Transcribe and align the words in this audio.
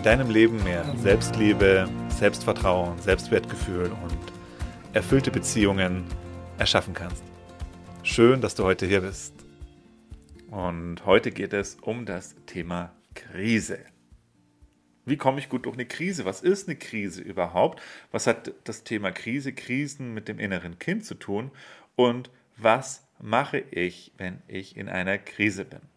in 0.00 0.04
deinem 0.04 0.30
Leben 0.30 0.64
mehr 0.64 0.82
Selbstliebe, 0.96 1.86
Selbstvertrauen, 2.08 2.98
Selbstwertgefühl 3.00 3.92
und 4.02 4.18
erfüllte 4.94 5.30
Beziehungen 5.30 6.06
erschaffen 6.56 6.94
kannst. 6.94 7.22
Schön, 8.02 8.40
dass 8.40 8.54
du 8.54 8.64
heute 8.64 8.86
hier 8.86 9.02
bist. 9.02 9.34
Und 10.50 11.04
heute 11.04 11.30
geht 11.32 11.52
es 11.52 11.74
um 11.82 12.06
das 12.06 12.34
Thema 12.46 12.94
Krise. 13.14 13.80
Wie 15.04 15.18
komme 15.18 15.38
ich 15.38 15.50
gut 15.50 15.66
durch 15.66 15.76
eine 15.76 15.84
Krise? 15.84 16.24
Was 16.24 16.40
ist 16.40 16.66
eine 16.66 16.78
Krise 16.78 17.20
überhaupt? 17.20 17.82
Was 18.10 18.26
hat 18.26 18.54
das 18.64 18.84
Thema 18.84 19.12
Krise, 19.12 19.52
Krisen 19.52 20.14
mit 20.14 20.28
dem 20.28 20.38
inneren 20.38 20.78
Kind 20.78 21.04
zu 21.04 21.14
tun? 21.14 21.50
Und 21.94 22.30
was 22.56 23.06
mache 23.20 23.58
ich, 23.58 24.14
wenn 24.16 24.38
ich 24.48 24.78
in 24.78 24.88
einer 24.88 25.18
Krise 25.18 25.66
bin? 25.66 25.89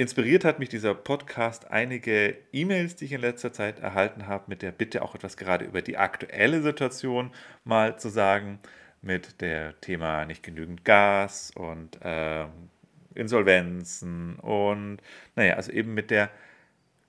Inspiriert 0.00 0.46
hat 0.46 0.58
mich 0.58 0.70
dieser 0.70 0.94
Podcast 0.94 1.70
einige 1.70 2.34
E-Mails, 2.54 2.96
die 2.96 3.04
ich 3.04 3.12
in 3.12 3.20
letzter 3.20 3.52
Zeit 3.52 3.80
erhalten 3.80 4.26
habe, 4.26 4.44
mit 4.46 4.62
der 4.62 4.72
Bitte 4.72 5.02
auch 5.02 5.14
etwas 5.14 5.36
gerade 5.36 5.66
über 5.66 5.82
die 5.82 5.98
aktuelle 5.98 6.62
Situation 6.62 7.30
mal 7.64 7.98
zu 7.98 8.08
sagen, 8.08 8.60
mit 9.02 9.42
der 9.42 9.78
Thema 9.82 10.24
nicht 10.24 10.42
genügend 10.42 10.86
Gas 10.86 11.50
und 11.54 12.02
äh, 12.02 12.46
Insolvenzen 13.14 14.36
und 14.36 15.02
naja, 15.36 15.56
also 15.56 15.70
eben 15.70 15.92
mit 15.92 16.10
der 16.10 16.30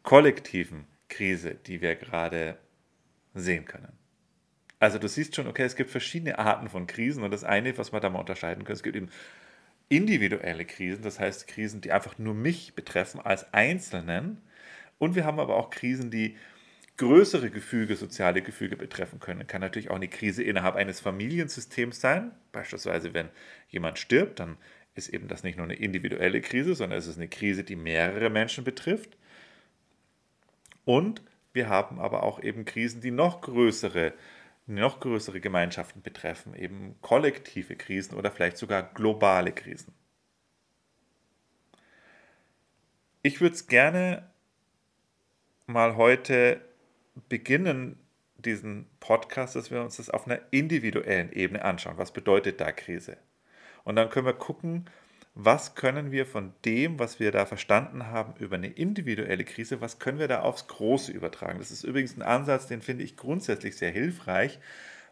kollektiven 0.04 0.86
Krise, 1.08 1.56
die 1.66 1.80
wir 1.80 1.96
gerade 1.96 2.58
sehen 3.34 3.64
können. 3.64 3.94
Also 4.80 4.98
du 5.00 5.08
siehst 5.08 5.34
schon, 5.34 5.48
okay, 5.48 5.64
es 5.64 5.78
gibt 5.78 5.92
verschiedene 5.92 6.40
Arten 6.40 6.68
von 6.68 6.88
Krisen 6.88 7.24
und 7.24 7.32
das 7.32 7.46
eine, 7.46 7.78
was 7.78 7.94
wir 7.94 8.02
da 8.02 8.10
mal 8.10 8.20
unterscheiden 8.20 8.66
können, 8.66 8.76
es 8.76 8.84
gibt 8.84 8.98
eben 8.98 9.12
individuelle 9.92 10.66
Krisen, 10.66 11.04
das 11.04 11.20
heißt 11.20 11.48
Krisen, 11.48 11.82
die 11.82 11.92
einfach 11.92 12.18
nur 12.18 12.34
mich 12.34 12.76
betreffen 12.76 13.20
als 13.20 13.54
Einzelnen. 13.54 14.42
Und 14.98 15.16
wir 15.16 15.26
haben 15.26 15.40
aber 15.40 15.58
auch 15.58 15.70
Krisen, 15.70 16.10
die 16.10 16.38
größere 16.96 17.50
Gefüge, 17.50 17.98
soziale 17.98 18.42
Gefüge 18.42 18.78
betreffen 18.78 19.20
können. 19.20 19.48
Kann 19.48 19.60
natürlich 19.60 19.90
auch 19.90 19.96
eine 19.96 20.08
Krise 20.08 20.44
innerhalb 20.44 20.76
eines 20.76 21.02
Familiensystems 21.02 22.00
sein. 22.00 22.32
Beispielsweise, 22.54 23.14
wenn 23.14 23.30
jemand 23.68 24.00
stirbt, 24.00 24.40
dann 24.40 24.58
ist 24.96 25.10
eben 25.10 25.28
das 25.28 25.44
nicht 25.44 25.58
nur 25.58 25.66
eine 25.66 25.76
individuelle 25.76 26.40
Krise, 26.40 26.74
sondern 26.74 26.98
es 26.98 27.08
ist 27.08 27.18
eine 27.18 27.28
Krise, 27.28 27.64
die 27.66 27.76
mehrere 27.76 28.30
Menschen 28.30 28.64
betrifft. 28.64 29.18
Und 30.86 31.22
wir 31.52 31.68
haben 31.68 32.00
aber 32.00 32.24
auch 32.24 32.42
eben 32.42 32.64
Krisen, 32.64 33.02
die 33.02 33.12
noch 33.12 33.42
größere 33.42 34.14
noch 34.66 35.00
größere 35.00 35.40
Gemeinschaften 35.40 36.02
betreffen, 36.02 36.54
eben 36.54 36.96
kollektive 37.02 37.76
Krisen 37.76 38.16
oder 38.16 38.32
vielleicht 38.32 38.58
sogar 38.58 38.84
globale 38.84 39.52
Krisen. 39.52 39.94
Ich 43.24 43.42
würde 43.42 43.56
es 43.56 43.68
gerne 43.68 44.30
mal 45.68 45.96
heute 45.96 46.62
beginnen, 47.30 48.00
diesen 48.38 48.90
Podcast, 49.00 49.56
dass 49.56 49.70
wir 49.70 49.82
uns 49.82 49.98
das 49.98 50.10
auf 50.10 50.26
einer 50.26 50.40
individuellen 50.52 51.32
Ebene 51.32 51.64
anschauen. 51.64 51.98
Was 51.98 52.12
bedeutet 52.12 52.60
da 52.60 52.72
Krise? 52.72 53.18
Und 53.84 53.96
dann 53.96 54.10
können 54.10 54.26
wir 54.26 54.34
gucken, 54.34 54.90
was 55.46 55.76
können 55.76 56.12
wir 56.12 56.26
von 56.26 56.54
dem, 56.66 57.00
was 57.00 57.20
wir 57.20 57.32
da 57.32 57.46
verstanden 57.46 58.08
haben 58.08 58.36
über 58.40 58.56
eine 58.56 58.68
individuelle 58.68 59.44
Krise, 59.44 59.82
was 59.82 59.98
können 59.98 60.20
wir 60.20 60.28
da 60.28 60.42
aufs 60.42 60.68
Große 60.68 61.12
übertragen. 61.12 61.60
Das 61.60 61.72
ist 61.72 61.84
übrigens 61.84 62.16
ein 62.16 62.22
Ansatz, 62.22 62.68
den 62.68 62.82
finde 62.82 63.04
ich 63.04 63.18
grundsätzlich 63.18 63.76
sehr 63.76 63.92
hilfreich, 63.92 64.60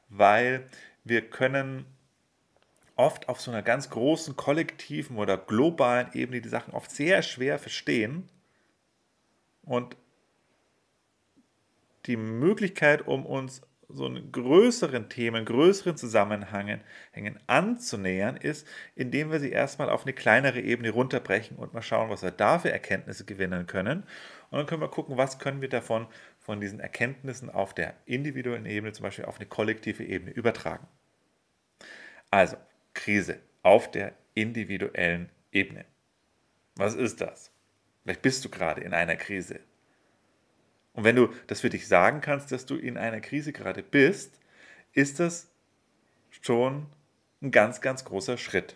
weil 0.09 0.69
wir 1.03 1.27
können 1.29 1.85
oft 2.95 3.29
auf 3.29 3.41
so 3.41 3.49
einer 3.49 3.63
ganz 3.63 3.89
großen 3.89 4.35
kollektiven 4.35 5.17
oder 5.17 5.37
globalen 5.37 6.09
Ebene 6.13 6.41
die 6.41 6.49
Sachen 6.49 6.73
oft 6.73 6.91
sehr 6.91 7.23
schwer 7.23 7.57
verstehen 7.57 8.29
und 9.63 9.95
die 12.05 12.17
Möglichkeit, 12.17 13.07
um 13.07 13.25
uns 13.25 13.61
so 13.91 14.05
einen 14.05 14.31
größeren 14.31 15.09
Themen, 15.09 15.45
größeren 15.45 15.97
Zusammenhängen 15.97 16.81
anzunähern, 17.47 18.37
ist, 18.37 18.67
indem 18.95 19.31
wir 19.31 19.39
sie 19.39 19.51
erstmal 19.51 19.89
auf 19.89 20.03
eine 20.03 20.13
kleinere 20.13 20.61
Ebene 20.61 20.91
runterbrechen 20.91 21.57
und 21.57 21.73
mal 21.73 21.81
schauen, 21.81 22.09
was 22.09 22.21
wir 22.21 22.31
da 22.31 22.59
für 22.59 22.71
Erkenntnisse 22.71 23.25
gewinnen 23.25 23.65
können. 23.65 24.03
Und 24.51 24.59
dann 24.59 24.65
können 24.67 24.81
wir 24.81 24.89
gucken, 24.89 25.17
was 25.17 25.39
können 25.39 25.61
wir 25.61 25.69
davon, 25.69 26.07
von 26.39 26.61
diesen 26.61 26.79
Erkenntnissen 26.79 27.49
auf 27.49 27.73
der 27.73 27.95
individuellen 28.05 28.65
Ebene, 28.65 28.93
zum 28.93 29.03
Beispiel 29.03 29.25
auf 29.25 29.37
eine 29.37 29.47
kollektive 29.47 30.03
Ebene 30.03 30.31
übertragen. 30.31 30.87
Also, 32.31 32.57
Krise 32.93 33.39
auf 33.63 33.91
der 33.91 34.13
individuellen 34.33 35.29
Ebene. 35.51 35.85
Was 36.75 36.95
ist 36.95 37.21
das? 37.21 37.51
Vielleicht 38.03 38.21
bist 38.21 38.45
du 38.45 38.49
gerade 38.49 38.81
in 38.81 38.93
einer 38.93 39.15
Krise. 39.15 39.59
Und 40.93 41.03
wenn 41.03 41.15
du 41.15 41.29
das 41.47 41.61
für 41.61 41.69
dich 41.69 41.87
sagen 41.87 42.21
kannst, 42.21 42.51
dass 42.51 42.65
du 42.65 42.75
in 42.75 42.97
einer 42.97 43.21
Krise 43.21 43.53
gerade 43.53 43.83
bist, 43.83 44.39
ist 44.93 45.19
das 45.19 45.47
schon 46.41 46.87
ein 47.41 47.51
ganz, 47.51 47.81
ganz 47.81 48.03
großer 48.05 48.37
Schritt. 48.37 48.75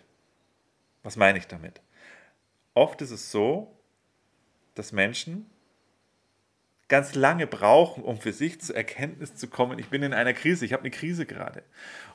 Was 1.02 1.16
meine 1.16 1.38
ich 1.38 1.46
damit? 1.46 1.80
Oft 2.72 3.02
ist 3.02 3.10
es 3.10 3.30
so, 3.30 3.76
dass 4.74 4.92
Menschen 4.92 5.46
ganz 6.88 7.14
lange 7.14 7.46
brauchen, 7.46 8.02
um 8.04 8.20
für 8.20 8.32
sich 8.32 8.60
zur 8.60 8.76
Erkenntnis 8.76 9.34
zu 9.34 9.48
kommen, 9.48 9.78
ich 9.78 9.88
bin 9.88 10.02
in 10.02 10.12
einer 10.12 10.34
Krise, 10.34 10.64
ich 10.64 10.72
habe 10.72 10.82
eine 10.82 10.90
Krise 10.90 11.26
gerade. 11.26 11.62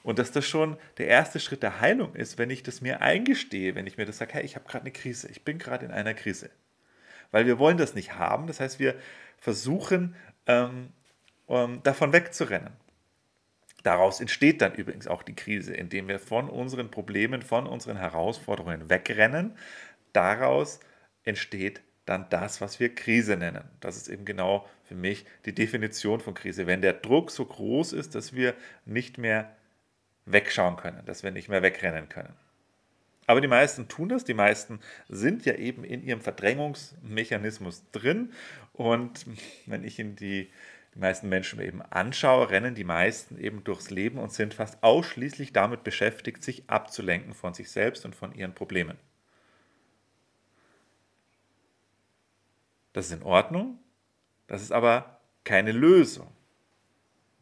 Und 0.04 0.20
dass 0.20 0.32
das 0.32 0.48
schon 0.48 0.78
der 0.98 1.08
erste 1.08 1.40
Schritt 1.40 1.64
der 1.64 1.82
Heilung 1.82 2.16
ist, 2.16 2.38
wenn 2.38 2.50
ich 2.50 2.64
das 2.64 2.82
mir 2.82 3.02
eingestehe, 3.02 3.76
wenn 3.76 3.88
ich 3.88 3.98
mir 3.98 4.06
das 4.06 4.18
sage, 4.18 4.34
hey, 4.34 4.44
ich 4.44 4.56
habe 4.56 4.68
gerade 4.68 4.84
eine 4.84 4.92
Krise, 4.92 5.28
ich 5.30 5.44
bin 5.44 5.58
gerade 5.58 5.86
in 5.86 5.92
einer 5.92 6.14
Krise. 6.14 6.50
Weil 7.32 7.46
wir 7.46 7.60
wollen 7.60 7.78
das 7.78 7.96
nicht 7.96 8.16
haben, 8.16 8.48
das 8.48 8.60
heißt, 8.60 8.80
wir 8.80 8.96
versuchen, 9.38 10.16
ähm, 10.48 10.92
um, 11.46 11.82
davon 11.84 12.14
wegzurennen. 12.14 12.74
Daraus 13.84 14.20
entsteht 14.20 14.62
dann 14.62 14.74
übrigens 14.74 15.08
auch 15.08 15.24
die 15.24 15.36
Krise, 15.36 15.74
indem 15.74 16.08
wir 16.08 16.20
von 16.20 16.50
unseren 16.50 16.92
Problemen, 16.92 17.42
von 17.42 17.66
unseren 17.66 17.98
Herausforderungen 17.98 18.90
wegrennen. 18.90 19.56
Daraus 20.12 20.80
entsteht 21.24 21.82
dann 22.06 22.28
das, 22.30 22.60
was 22.60 22.80
wir 22.80 22.94
Krise 22.94 23.38
nennen. 23.38 23.64
Das 23.80 23.96
ist 23.96 24.10
eben 24.10 24.26
genau 24.26 24.68
für 24.84 24.96
mich 24.96 25.26
die 25.46 25.54
Definition 25.54 26.20
von 26.20 26.34
Krise. 26.34 26.68
Wenn 26.68 26.82
der 26.82 26.94
Druck 26.94 27.32
so 27.32 27.46
groß 27.46 27.94
ist, 27.94 28.16
dass 28.16 28.34
wir 28.34 28.56
nicht 28.86 29.18
mehr 29.18 29.56
wegschauen 30.26 30.76
können, 30.76 31.06
dass 31.06 31.24
wir 31.24 31.32
nicht 31.32 31.50
mehr 31.50 31.62
wegrennen 31.62 32.10
können. 32.10 32.34
Aber 33.30 33.42
die 33.42 33.48
meisten 33.48 33.88
tun 33.88 34.10
das, 34.10 34.24
die 34.24 34.34
meisten 34.34 34.80
sind 35.08 35.46
ja 35.46 35.54
eben 35.54 35.84
in 35.84 36.02
ihrem 36.02 36.20
Verdrängungsmechanismus 36.20 37.84
drin. 37.92 38.34
Und 38.74 39.28
wenn 39.68 39.84
ich 39.84 40.00
in 40.00 40.16
die, 40.16 40.50
die 40.96 41.00
meisten 41.00 41.30
Menschen 41.30 41.62
eben 41.62 41.84
anschaue, 41.84 42.50
rennen 42.50 42.74
die 42.74 42.84
meisten 42.84 43.38
eben 43.38 43.64
durchs 43.64 43.92
Leben 43.92 44.18
und 44.18 44.34
sind 44.34 44.56
fast 44.56 44.82
ausschließlich 44.82 45.54
damit 45.54 45.84
beschäftigt, 45.84 46.44
sich 46.44 46.68
abzulenken 46.72 47.36
von 47.36 47.54
sich 47.54 47.70
selbst 47.70 48.04
und 48.04 48.16
von 48.16 48.34
ihren 48.34 48.56
Problemen. 48.56 48.98
Das 52.94 53.06
ist 53.06 53.12
in 53.12 53.22
Ordnung, 53.22 53.78
das 54.48 54.64
ist 54.64 54.72
aber 54.72 55.20
keine 55.44 55.72
Lösung. 55.72 56.32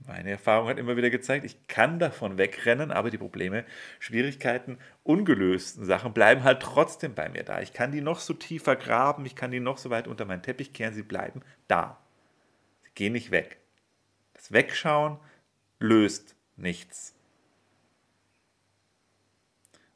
Meine 0.06 0.32
Erfahrung 0.32 0.70
hat 0.70 0.78
immer 0.78 0.96
wieder 0.96 1.10
gezeigt, 1.10 1.46
ich 1.46 1.68
kann 1.68 2.00
davon 2.00 2.38
wegrennen, 2.38 2.92
aber 2.92 3.10
die 3.10 3.18
Probleme, 3.18 3.66
Schwierigkeiten, 4.00 4.78
ungelösten 5.04 5.86
Sachen 5.86 6.14
bleiben 6.14 6.44
halt 6.44 6.62
trotzdem 6.62 7.16
bei 7.16 7.30
mir 7.30 7.44
da. 7.44 7.62
Ich 7.62 7.74
kann 7.74 7.92
die 7.92 8.02
noch 8.02 8.20
so 8.20 8.34
tief 8.34 8.64
vergraben, 8.64 9.26
ich 9.26 9.36
kann 9.36 9.52
die 9.52 9.60
noch 9.60 9.78
so 9.78 9.90
weit 9.90 10.08
unter 10.08 10.26
meinen 10.26 10.44
Teppich 10.44 10.72
kehren, 10.72 10.94
sie 10.94 11.04
bleiben 11.04 11.42
da. 11.68 11.98
Sie 12.84 12.92
gehen 12.94 13.14
nicht 13.14 13.32
weg. 13.32 13.58
Das 14.34 14.52
Wegschauen 14.52 15.18
löst 15.80 16.36
nichts. 16.56 17.14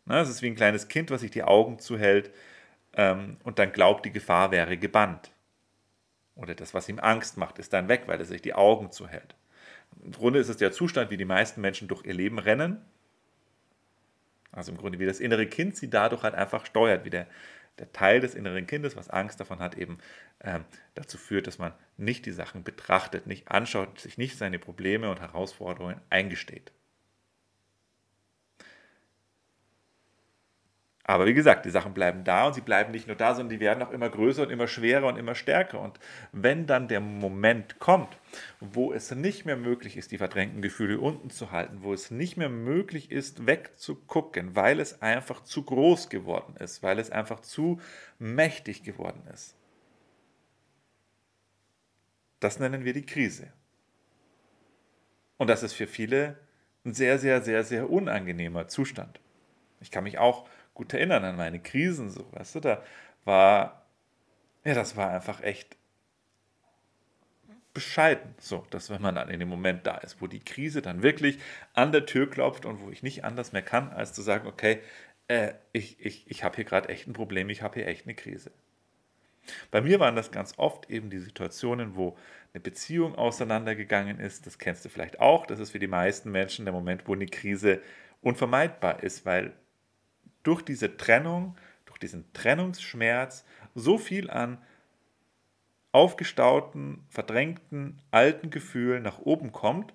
es 0.08 0.30
ist 0.30 0.42
wie 0.42 0.48
ein 0.48 0.56
kleines 0.56 0.88
Kind, 0.88 1.10
was 1.12 1.22
sich 1.22 1.32
die 1.32 1.44
Augen 1.44 1.80
zuhält 1.80 2.32
ähm, 2.94 3.38
und 3.44 3.60
dann 3.60 3.72
glaubt, 3.72 4.06
die 4.06 4.12
Gefahr 4.12 4.52
wäre 4.52 4.78
gebannt. 4.78 5.32
Oder 6.36 6.56
das, 6.56 6.74
was 6.74 6.90
ihm 6.90 7.00
Angst 7.00 7.38
macht, 7.38 7.60
ist 7.60 7.72
dann 7.72 7.88
weg, 7.88 8.04
weil 8.08 8.20
er 8.20 8.26
sich 8.26 8.42
die 8.42 8.54
Augen 8.54 8.92
zuhält. 8.92 9.36
Im 10.04 10.12
Grunde 10.12 10.40
ist 10.40 10.50
es 10.50 10.58
der 10.58 10.72
Zustand, 10.72 11.12
wie 11.12 11.18
die 11.18 11.26
meisten 11.26 11.62
Menschen 11.62 11.88
durch 11.88 12.06
ihr 12.06 12.14
Leben 12.14 12.40
rennen. 12.40 12.82
Also 14.52 14.72
im 14.72 14.78
Grunde 14.78 15.00
wie 15.00 15.06
das 15.06 15.20
innere 15.20 15.48
Kind 15.48 15.78
sie 15.78 15.90
dadurch 15.90 16.24
halt 16.24 16.36
einfach 16.36 16.66
steuert, 16.66 17.06
wie 17.06 17.10
der 17.10 17.28
der 17.80 17.92
Teil 17.92 18.20
des 18.20 18.36
inneren 18.36 18.68
Kindes, 18.68 18.96
was 18.96 19.10
Angst 19.10 19.40
davon 19.40 19.60
hat, 19.60 19.76
eben 19.78 19.98
ähm, 20.42 20.66
dazu 20.96 21.18
führt, 21.18 21.48
dass 21.48 21.58
man 21.58 21.74
nicht 21.98 22.26
die 22.26 22.32
Sachen 22.32 22.64
betrachtet, 22.64 23.28
nicht 23.28 23.50
anschaut, 23.50 24.00
sich 24.00 24.18
nicht 24.18 24.38
seine 24.38 24.60
Probleme 24.60 25.10
und 25.10 25.20
Herausforderungen 25.20 26.00
eingesteht. 26.10 26.72
Aber 31.12 31.26
wie 31.26 31.34
gesagt, 31.34 31.66
die 31.66 31.72
Sachen 31.72 31.94
bleiben 31.94 32.24
da 32.24 32.48
und 32.48 32.54
sie 32.54 32.62
bleiben 32.62 32.92
nicht 32.94 33.06
nur 33.06 33.18
da, 33.18 33.36
sondern 33.36 33.50
die 33.50 33.60
werden 33.60 33.84
auch 33.84 33.92
immer 33.92 34.10
größer 34.10 34.44
und 34.44 34.50
immer 34.50 34.70
schwerer 34.70 35.08
und 35.08 35.18
immer 35.18 35.36
stärker. 35.36 35.82
Und 35.82 36.00
wenn 36.32 36.68
dann 36.68 36.88
der 36.88 37.02
Moment 37.02 37.80
kommt, 37.80 38.18
wo 38.62 38.94
es 38.94 39.12
nicht 39.12 39.44
mehr 39.44 39.58
möglich 39.58 39.98
ist, 39.98 40.14
die 40.14 40.18
verdrängten 40.18 40.62
Gefühle 40.62 41.02
unten 41.02 41.30
zu 41.30 41.52
halten, 41.52 41.80
wo 41.82 41.92
es 41.92 42.12
nicht 42.12 42.38
mehr 42.38 42.48
möglich 42.48 43.12
ist, 43.12 43.46
wegzugucken, 43.46 44.56
weil 44.56 44.80
es 44.80 45.02
einfach 45.02 45.44
zu 45.44 45.64
groß 45.64 46.08
geworden 46.08 46.56
ist, 46.58 46.82
weil 46.82 46.98
es 46.98 47.10
einfach 47.10 47.42
zu 47.42 47.82
mächtig 48.18 48.84
geworden 48.84 49.24
ist. 49.34 49.58
Das 52.40 52.58
nennen 52.58 52.86
wir 52.86 52.94
die 52.94 53.06
Krise. 53.06 53.52
Und 55.36 55.50
das 55.50 55.62
ist 55.62 55.74
für 55.74 55.88
viele 55.88 56.38
ein 56.86 56.94
sehr, 56.94 57.20
sehr, 57.20 57.42
sehr, 57.42 57.66
sehr 57.66 57.90
unangenehmer 57.90 58.70
Zustand. 58.70 59.20
Ich 59.82 59.92
kann 59.92 60.06
mich 60.06 60.18
auch 60.18 60.48
gut 60.82 60.96
erinnern 60.96 61.24
an 61.24 61.36
meine 61.36 61.60
Krisen, 61.60 62.10
so, 62.10 62.26
weißt 62.32 62.56
du, 62.56 62.60
da 62.60 62.84
war, 63.24 63.86
ja, 64.64 64.74
das 64.74 64.98
war 64.98 65.12
einfach 65.12 65.44
echt 65.44 65.78
bescheiden, 67.72 68.34
so, 68.40 68.66
dass 68.72 68.90
wenn 68.90 69.00
man 69.00 69.14
dann 69.14 69.30
in 69.30 69.40
dem 69.40 69.48
Moment 69.48 69.86
da 69.86 69.98
ist, 69.98 70.24
wo 70.24 70.28
die 70.28 70.40
Krise 70.40 70.82
dann 70.82 71.04
wirklich 71.04 71.38
an 71.76 71.92
der 71.92 72.08
Tür 72.08 72.28
klopft 72.28 72.66
und 72.66 72.82
wo 72.82 72.90
ich 72.90 73.04
nicht 73.04 73.24
anders 73.24 73.54
mehr 73.54 73.62
kann, 73.62 73.92
als 73.92 74.14
zu 74.14 74.24
sagen, 74.24 74.48
okay, 74.48 74.80
äh, 75.28 75.54
ich, 75.72 76.04
ich, 76.04 76.26
ich 76.32 76.44
habe 76.44 76.56
hier 76.56 76.66
gerade 76.66 76.90
echt 76.90 77.08
ein 77.08 77.14
Problem, 77.14 77.50
ich 77.50 77.62
habe 77.62 77.76
hier 77.76 77.88
echt 77.88 78.08
eine 78.08 78.16
Krise. 78.16 78.50
Bei 79.70 79.82
mir 79.82 80.00
waren 80.00 80.16
das 80.16 80.32
ganz 80.32 80.56
oft 80.58 80.90
eben 80.90 81.12
die 81.12 81.20
Situationen, 81.20 81.96
wo 81.96 82.18
eine 82.54 82.62
Beziehung 82.62 83.14
auseinandergegangen 83.14 84.20
ist. 84.20 84.48
Das 84.48 84.58
kennst 84.58 84.84
du 84.84 84.90
vielleicht 84.90 85.20
auch. 85.20 85.46
Das 85.46 85.60
ist 85.60 85.72
für 85.72 85.80
die 85.80 85.88
meisten 85.88 86.32
Menschen 86.32 86.66
der 86.66 86.74
Moment, 86.74 87.08
wo 87.08 87.14
eine 87.14 87.28
Krise 87.28 87.82
unvermeidbar 88.22 89.04
ist, 89.04 89.28
weil 89.28 89.54
durch 90.44 90.62
diese 90.62 90.98
Trennung, 90.98 91.56
durch 91.86 92.00
diesen 92.00 92.32
Trennungsschmerz 92.34 93.46
so 93.76 93.98
viel 93.98 94.30
an 94.30 94.58
aufgestauten, 95.92 97.06
verdrängten, 97.10 98.02
alten 98.12 98.50
Gefühlen 98.50 99.04
nach 99.04 99.20
oben 99.20 99.52
kommt 99.52 99.94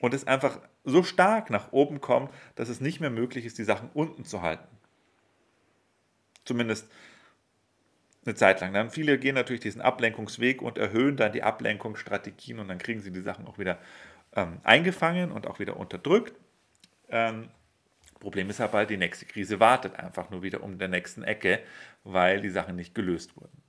und 0.00 0.14
es 0.14 0.26
einfach 0.26 0.60
so 0.84 1.02
stark 1.02 1.48
nach 1.50 1.72
oben 1.72 2.00
kommt, 2.00 2.32
dass 2.54 2.68
es 2.68 2.80
nicht 2.80 3.00
mehr 3.00 3.10
möglich 3.10 3.46
ist, 3.46 3.58
die 3.58 3.64
Sachen 3.64 3.88
unten 3.94 4.24
zu 4.24 4.42
halten. 4.42 4.76
Zumindest 6.44 6.90
eine 8.24 8.34
Zeit 8.34 8.60
lang. 8.60 8.72
Dann 8.72 8.90
viele 8.90 9.18
gehen 9.18 9.34
natürlich 9.34 9.62
diesen 9.62 9.80
Ablenkungsweg 9.80 10.62
und 10.62 10.78
erhöhen 10.78 11.16
dann 11.16 11.32
die 11.32 11.42
Ablenkungsstrategien 11.42 12.58
und 12.58 12.68
dann 12.68 12.78
kriegen 12.78 13.00
sie 13.00 13.12
die 13.12 13.20
Sachen 13.20 13.46
auch 13.46 13.58
wieder 13.58 13.78
ähm, 14.34 14.58
eingefangen 14.64 15.32
und 15.32 15.46
auch 15.46 15.58
wieder 15.58 15.76
unterdrückt. 15.76 16.34
Ähm, 17.08 17.48
Problem 18.22 18.48
ist 18.50 18.60
aber, 18.60 18.86
die 18.86 18.96
nächste 18.96 19.26
Krise 19.26 19.58
wartet 19.58 19.96
einfach 19.96 20.30
nur 20.30 20.44
wieder 20.44 20.62
um 20.62 20.78
der 20.78 20.86
nächsten 20.86 21.24
Ecke, 21.24 21.60
weil 22.04 22.40
die 22.40 22.50
Sachen 22.50 22.76
nicht 22.76 22.94
gelöst 22.94 23.36
wurden. 23.36 23.60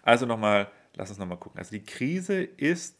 Also 0.00 0.24
nochmal, 0.24 0.70
lass 0.94 1.10
uns 1.10 1.18
nochmal 1.18 1.36
gucken. 1.36 1.58
Also 1.58 1.72
die 1.72 1.84
Krise 1.84 2.42
ist, 2.42 2.96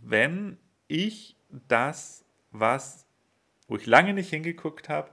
wenn 0.00 0.56
ich 0.88 1.36
das, 1.68 2.24
was, 2.50 3.04
wo 3.68 3.76
ich 3.76 3.84
lange 3.84 4.14
nicht 4.14 4.30
hingeguckt 4.30 4.88
habe, 4.88 5.10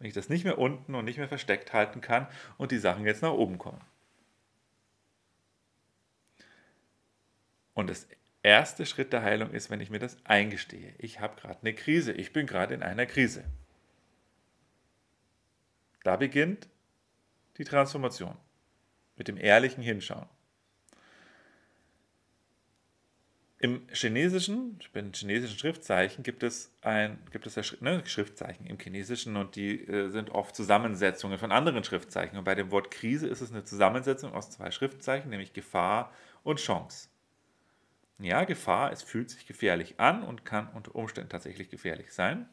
wenn 0.00 0.08
ich 0.08 0.14
das 0.14 0.28
nicht 0.28 0.42
mehr 0.42 0.58
unten 0.58 0.96
und 0.96 1.04
nicht 1.04 1.18
mehr 1.18 1.28
versteckt 1.28 1.72
halten 1.72 2.00
kann 2.00 2.26
und 2.58 2.72
die 2.72 2.78
Sachen 2.78 3.06
jetzt 3.06 3.22
nach 3.22 3.30
oben 3.30 3.58
kommen. 3.58 3.80
Und 7.74 7.90
das 7.90 8.08
erste 8.42 8.86
Schritt 8.86 9.12
der 9.12 9.22
Heilung 9.22 9.52
ist, 9.52 9.70
wenn 9.70 9.80
ich 9.80 9.90
mir 9.90 10.00
das 10.00 10.16
eingestehe. 10.24 10.96
Ich 10.98 11.20
habe 11.20 11.40
gerade 11.40 11.60
eine 11.60 11.74
Krise, 11.74 12.10
ich 12.10 12.32
bin 12.32 12.48
gerade 12.48 12.74
in 12.74 12.82
einer 12.82 13.06
Krise. 13.06 13.44
Da 16.04 16.16
beginnt 16.16 16.68
die 17.58 17.64
Transformation 17.64 18.36
mit 19.16 19.26
dem 19.26 19.36
ehrlichen 19.36 19.82
Hinschauen. 19.82 20.28
Im 23.58 23.86
chinesischen, 23.90 24.78
in 24.92 25.14
chinesischen 25.14 25.58
Schriftzeichen 25.58 26.22
gibt 26.22 26.42
es 26.42 26.70
ein 26.82 27.18
gibt 27.32 27.46
es 27.46 27.54
ja, 27.54 27.62
ne, 27.80 28.02
Schriftzeichen 28.04 28.66
im 28.66 28.78
Chinesischen 28.78 29.36
und 29.36 29.56
die 29.56 29.80
äh, 29.88 30.10
sind 30.10 30.28
oft 30.30 30.54
Zusammensetzungen 30.54 31.38
von 31.38 31.50
anderen 31.50 31.82
Schriftzeichen. 31.82 32.36
Und 32.36 32.44
bei 32.44 32.54
dem 32.54 32.70
Wort 32.70 32.90
Krise 32.90 33.26
ist 33.26 33.40
es 33.40 33.52
eine 33.52 33.64
Zusammensetzung 33.64 34.34
aus 34.34 34.50
zwei 34.50 34.70
Schriftzeichen, 34.70 35.30
nämlich 35.30 35.54
Gefahr 35.54 36.12
und 36.42 36.58
Chance. 36.58 37.08
Ja, 38.18 38.44
Gefahr, 38.44 38.92
es 38.92 39.02
fühlt 39.02 39.30
sich 39.30 39.46
gefährlich 39.46 39.98
an 39.98 40.22
und 40.22 40.44
kann 40.44 40.68
unter 40.68 40.94
Umständen 40.94 41.30
tatsächlich 41.30 41.70
gefährlich 41.70 42.12
sein. 42.12 42.46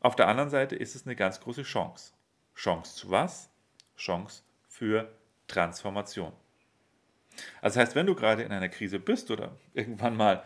Auf 0.00 0.16
der 0.16 0.28
anderen 0.28 0.50
Seite 0.50 0.76
ist 0.76 0.94
es 0.94 1.06
eine 1.06 1.16
ganz 1.16 1.40
große 1.40 1.62
Chance. 1.62 2.12
Chance 2.54 2.94
zu 2.94 3.10
was? 3.10 3.50
Chance 3.96 4.42
für 4.68 5.10
Transformation. 5.48 6.32
Also 7.60 7.74
das 7.74 7.88
heißt, 7.88 7.96
wenn 7.96 8.06
du 8.06 8.14
gerade 8.14 8.42
in 8.42 8.52
einer 8.52 8.68
Krise 8.68 8.98
bist 8.98 9.30
oder 9.30 9.56
irgendwann 9.74 10.16
mal 10.16 10.42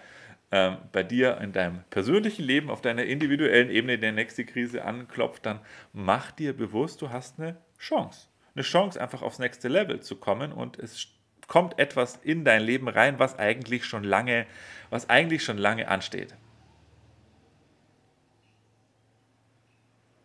ähm, 0.50 0.78
bei 0.92 1.02
dir 1.02 1.38
in 1.38 1.52
deinem 1.52 1.82
persönlichen 1.90 2.44
Leben 2.44 2.70
auf 2.70 2.80
deiner 2.80 3.04
individuellen 3.04 3.70
Ebene 3.70 3.98
der 3.98 4.12
nächste 4.12 4.44
Krise 4.44 4.84
anklopft, 4.84 5.46
dann 5.46 5.60
mach 5.92 6.30
dir 6.30 6.56
bewusst, 6.56 7.02
du 7.02 7.10
hast 7.10 7.38
eine 7.38 7.56
Chance. 7.78 8.28
Eine 8.54 8.62
Chance, 8.62 9.00
einfach 9.00 9.22
aufs 9.22 9.38
nächste 9.38 9.68
Level 9.68 10.00
zu 10.00 10.16
kommen 10.16 10.52
und 10.52 10.78
es 10.78 11.08
kommt 11.46 11.78
etwas 11.78 12.16
in 12.16 12.44
dein 12.44 12.62
Leben 12.62 12.88
rein, 12.88 13.18
was 13.18 13.38
eigentlich 13.38 13.84
schon 13.84 14.04
lange, 14.04 14.46
was 14.90 15.08
eigentlich 15.08 15.42
schon 15.42 15.58
lange 15.58 15.88
ansteht. 15.88 16.34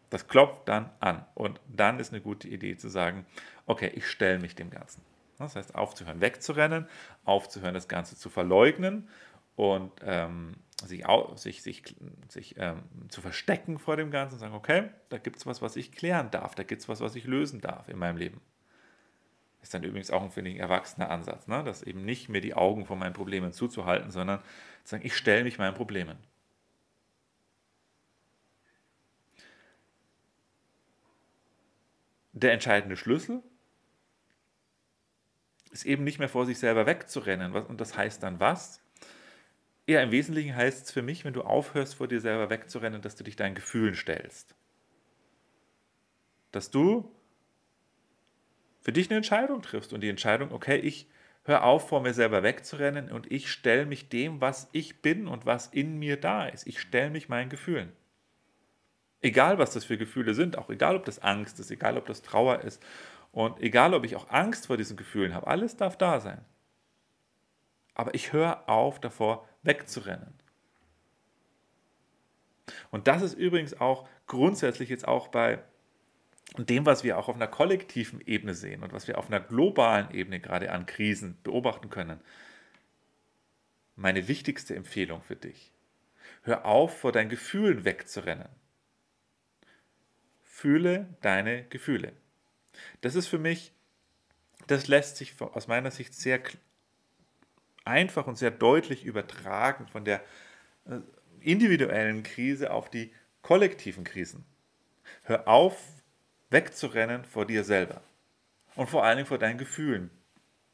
Das 0.09 0.27
klopft 0.27 0.67
dann 0.67 0.89
an. 0.99 1.25
Und 1.35 1.59
dann 1.67 1.99
ist 1.99 2.13
eine 2.13 2.21
gute 2.21 2.47
Idee 2.47 2.77
zu 2.77 2.89
sagen, 2.89 3.25
okay, 3.65 3.91
ich 3.93 4.07
stelle 4.07 4.39
mich 4.39 4.55
dem 4.55 4.69
Ganzen. 4.69 5.01
Das 5.37 5.55
heißt, 5.55 5.75
aufzuhören, 5.75 6.21
wegzurennen, 6.21 6.87
aufzuhören, 7.23 7.73
das 7.73 7.87
Ganze 7.87 8.15
zu 8.15 8.29
verleugnen 8.29 9.07
und 9.55 9.91
ähm, 10.03 10.55
sich, 10.83 11.03
sich, 11.35 11.61
sich, 11.61 11.95
sich 12.29 12.55
ähm, 12.57 12.83
zu 13.09 13.21
verstecken 13.21 13.77
vor 13.79 13.97
dem 13.97 14.11
Ganzen 14.11 14.35
und 14.35 14.39
sagen, 14.39 14.53
okay, 14.53 14.89
da 15.09 15.17
gibt 15.17 15.37
es 15.37 15.45
was, 15.45 15.61
was 15.61 15.75
ich 15.75 15.91
klären 15.91 16.31
darf, 16.31 16.55
da 16.55 16.63
gibt 16.63 16.81
es 16.81 16.89
was, 16.89 17.01
was 17.01 17.15
ich 17.15 17.25
lösen 17.25 17.61
darf 17.61 17.87
in 17.89 17.97
meinem 17.97 18.17
Leben. 18.17 18.41
Ist 19.61 19.73
dann 19.73 19.83
übrigens 19.83 20.11
auch 20.11 20.21
ein, 20.21 20.31
finde 20.31 20.51
ich, 20.51 20.59
erwachsener 20.59 21.09
Ansatz, 21.09 21.47
ne? 21.47 21.63
das 21.63 21.83
eben 21.83 22.05
nicht 22.05 22.29
mir 22.29 22.41
die 22.41 22.53
Augen 22.53 22.85
vor 22.85 22.95
meinen 22.95 23.13
Problemen 23.13 23.51
zuzuhalten, 23.51 24.11
sondern 24.11 24.39
zu 24.83 24.91
sagen, 24.91 25.05
ich 25.05 25.15
stelle 25.15 25.43
mich 25.43 25.57
meinen 25.57 25.73
Problemen. 25.73 26.17
Der 32.43 32.53
entscheidende 32.53 32.97
Schlüssel 32.97 33.41
ist 35.71 35.85
eben 35.85 36.03
nicht 36.03 36.19
mehr 36.19 36.29
vor 36.29 36.45
sich 36.45 36.59
selber 36.59 36.85
wegzurennen. 36.85 37.53
Und 37.53 37.81
das 37.81 37.97
heißt 37.97 38.23
dann 38.23 38.39
was? 38.39 38.81
Ja, 39.85 40.01
im 40.01 40.11
Wesentlichen 40.11 40.55
heißt 40.55 40.85
es 40.85 40.91
für 40.91 41.01
mich, 41.01 41.23
wenn 41.23 41.33
du 41.33 41.43
aufhörst, 41.43 41.95
vor 41.95 42.07
dir 42.07 42.19
selber 42.19 42.49
wegzurennen, 42.49 43.01
dass 43.01 43.15
du 43.15 43.23
dich 43.23 43.35
deinen 43.35 43.55
Gefühlen 43.55 43.95
stellst. 43.95 44.55
Dass 46.51 46.71
du 46.71 47.11
für 48.81 48.91
dich 48.91 49.09
eine 49.09 49.17
Entscheidung 49.17 49.61
triffst 49.61 49.93
und 49.93 50.01
die 50.01 50.09
Entscheidung, 50.09 50.51
okay, 50.51 50.77
ich 50.77 51.07
höre 51.43 51.63
auf, 51.63 51.87
vor 51.87 52.01
mir 52.01 52.13
selber 52.13 52.43
wegzurennen 52.43 53.11
und 53.11 53.31
ich 53.31 53.49
stelle 53.51 53.85
mich 53.85 54.09
dem, 54.09 54.41
was 54.41 54.69
ich 54.73 55.01
bin 55.01 55.27
und 55.27 55.45
was 55.45 55.67
in 55.67 55.97
mir 55.97 56.19
da 56.19 56.47
ist. 56.47 56.67
Ich 56.67 56.79
stelle 56.81 57.09
mich 57.09 57.29
meinen 57.29 57.49
Gefühlen. 57.49 57.93
Egal, 59.27 59.57
was 59.57 59.73
das 59.73 59.83
für 59.83 59.97
Gefühle 59.97 60.33
sind, 60.33 60.57
auch 60.57 60.69
egal, 60.69 60.95
ob 60.95 61.03
das 61.03 61.19
Angst 61.19 61.59
ist, 61.59 61.69
egal, 61.69 61.97
ob 61.97 62.05
das 62.05 62.21
Trauer 62.21 62.61
ist 62.61 62.81
und 63.33 63.59
egal, 63.59 63.93
ob 63.93 64.05
ich 64.05 64.15
auch 64.15 64.29
Angst 64.29 64.67
vor 64.67 64.77
diesen 64.77 64.95
Gefühlen 64.95 65.33
habe, 65.33 65.47
alles 65.47 65.75
darf 65.75 65.97
da 65.97 66.21
sein. 66.21 66.45
Aber 67.93 68.15
ich 68.15 68.31
höre 68.31 68.69
auf 68.69 69.01
davor, 69.01 69.45
wegzurennen. 69.63 70.33
Und 72.89 73.09
das 73.09 73.21
ist 73.21 73.33
übrigens 73.33 73.77
auch 73.81 74.07
grundsätzlich 74.27 74.87
jetzt 74.87 75.05
auch 75.05 75.27
bei 75.27 75.61
dem, 76.57 76.85
was 76.85 77.03
wir 77.03 77.17
auch 77.17 77.27
auf 77.27 77.35
einer 77.35 77.47
kollektiven 77.47 78.21
Ebene 78.21 78.53
sehen 78.53 78.81
und 78.81 78.93
was 78.93 79.09
wir 79.09 79.17
auf 79.17 79.27
einer 79.27 79.41
globalen 79.41 80.09
Ebene 80.11 80.39
gerade 80.39 80.71
an 80.71 80.85
Krisen 80.85 81.37
beobachten 81.43 81.89
können. 81.89 82.21
Meine 83.97 84.29
wichtigste 84.29 84.73
Empfehlung 84.73 85.21
für 85.21 85.35
dich. 85.35 85.73
Hör 86.43 86.63
auf, 86.63 86.97
vor 86.97 87.11
deinen 87.11 87.27
Gefühlen 87.27 87.83
wegzurennen. 87.83 88.47
Fühle 90.57 91.05
deine 91.21 91.65
Gefühle. 91.65 92.13
Das 93.01 93.13
ist 93.13 93.27
für 93.27 93.37
mich, 93.37 93.73
das 94.65 94.87
lässt 94.87 95.17
sich 95.17 95.39
aus 95.39 95.67
meiner 95.67 95.91
Sicht 95.91 96.15
sehr 96.15 96.41
einfach 97.85 98.25
und 98.25 98.39
sehr 98.39 98.49
deutlich 98.49 99.05
übertragen 99.05 99.85
von 99.85 100.03
der 100.03 100.19
äh, 100.85 100.97
individuellen 101.41 102.23
Krise 102.23 102.71
auf 102.71 102.89
die 102.89 103.13
kollektiven 103.43 104.03
Krisen. 104.03 104.45
Hör 105.21 105.47
auf, 105.47 105.79
wegzurennen 106.49 107.23
vor 107.23 107.45
dir 107.45 107.63
selber 107.63 108.01
und 108.73 108.89
vor 108.89 109.03
allen 109.03 109.17
Dingen 109.17 109.27
vor 109.27 109.37
deinen 109.37 109.59
Gefühlen. 109.59 110.09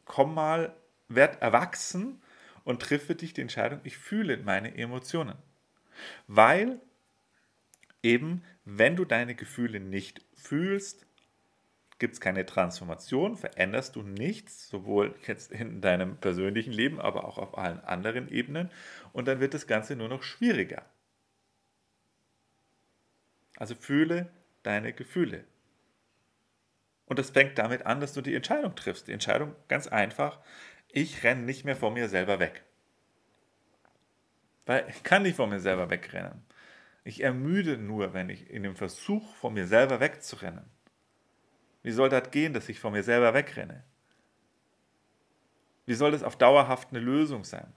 Komm 0.05 0.33
mal, 0.33 0.73
werd 1.09 1.41
erwachsen 1.41 2.21
und 2.63 2.81
triff 2.81 3.05
für 3.05 3.15
dich 3.15 3.33
die 3.33 3.41
Entscheidung, 3.41 3.81
ich 3.83 3.97
fühle 3.97 4.37
meine 4.37 4.77
Emotionen. 4.77 5.35
Weil 6.27 6.79
eben, 8.03 8.43
wenn 8.65 8.95
du 8.95 9.05
deine 9.05 9.33
Gefühle 9.33 9.79
nicht 9.79 10.21
fühlst, 10.33 11.05
gibt 11.99 12.15
es 12.15 12.21
keine 12.21 12.45
Transformation, 12.45 13.37
veränderst 13.37 13.95
du 13.95 14.01
nichts, 14.01 14.67
sowohl 14.67 15.15
jetzt 15.25 15.51
in 15.51 15.81
deinem 15.81 16.17
persönlichen 16.17 16.73
Leben, 16.73 16.99
aber 16.99 17.25
auch 17.25 17.37
auf 17.37 17.57
allen 17.57 17.79
anderen 17.79 18.29
Ebenen. 18.29 18.69
Und 19.13 19.27
dann 19.27 19.39
wird 19.39 19.53
das 19.53 19.67
Ganze 19.67 19.95
nur 19.95 20.09
noch 20.09 20.23
schwieriger. 20.23 20.85
Also 23.55 23.75
fühle 23.75 24.29
deine 24.63 24.93
Gefühle. 24.93 25.45
Und 27.05 27.19
das 27.19 27.29
fängt 27.29 27.57
damit 27.57 27.85
an, 27.85 28.01
dass 28.01 28.13
du 28.13 28.21
die 28.21 28.35
Entscheidung 28.35 28.75
triffst. 28.75 29.07
Die 29.07 29.11
Entscheidung 29.11 29.55
ganz 29.67 29.87
einfach, 29.87 30.39
ich 30.89 31.23
renne 31.23 31.43
nicht 31.43 31.63
mehr 31.63 31.75
vor 31.75 31.91
mir 31.91 32.09
selber 32.09 32.39
weg. 32.39 32.63
Weil 34.65 34.85
ich 34.89 35.03
kann 35.03 35.23
nicht 35.23 35.35
vor 35.35 35.47
mir 35.47 35.59
selber 35.59 35.89
wegrennen. 35.89 36.43
Ich 37.03 37.21
ermüde 37.21 37.77
nur, 37.77 38.13
wenn 38.13 38.29
ich 38.29 38.49
in 38.49 38.63
dem 38.63 38.75
Versuch, 38.75 39.35
vor 39.35 39.51
mir 39.51 39.67
selber 39.67 39.99
wegzurennen. 39.99 40.65
Wie 41.81 41.91
soll 41.91 42.09
das 42.09 42.31
gehen, 42.31 42.53
dass 42.53 42.69
ich 42.69 42.79
vor 42.79 42.91
mir 42.91 43.03
selber 43.03 43.33
wegrenne? 43.33 43.83
Wie 45.85 45.95
soll 45.95 46.11
das 46.11 46.23
auf 46.23 46.37
dauerhaft 46.37 46.89
eine 46.91 46.99
Lösung 46.99 47.43
sein? 47.43 47.73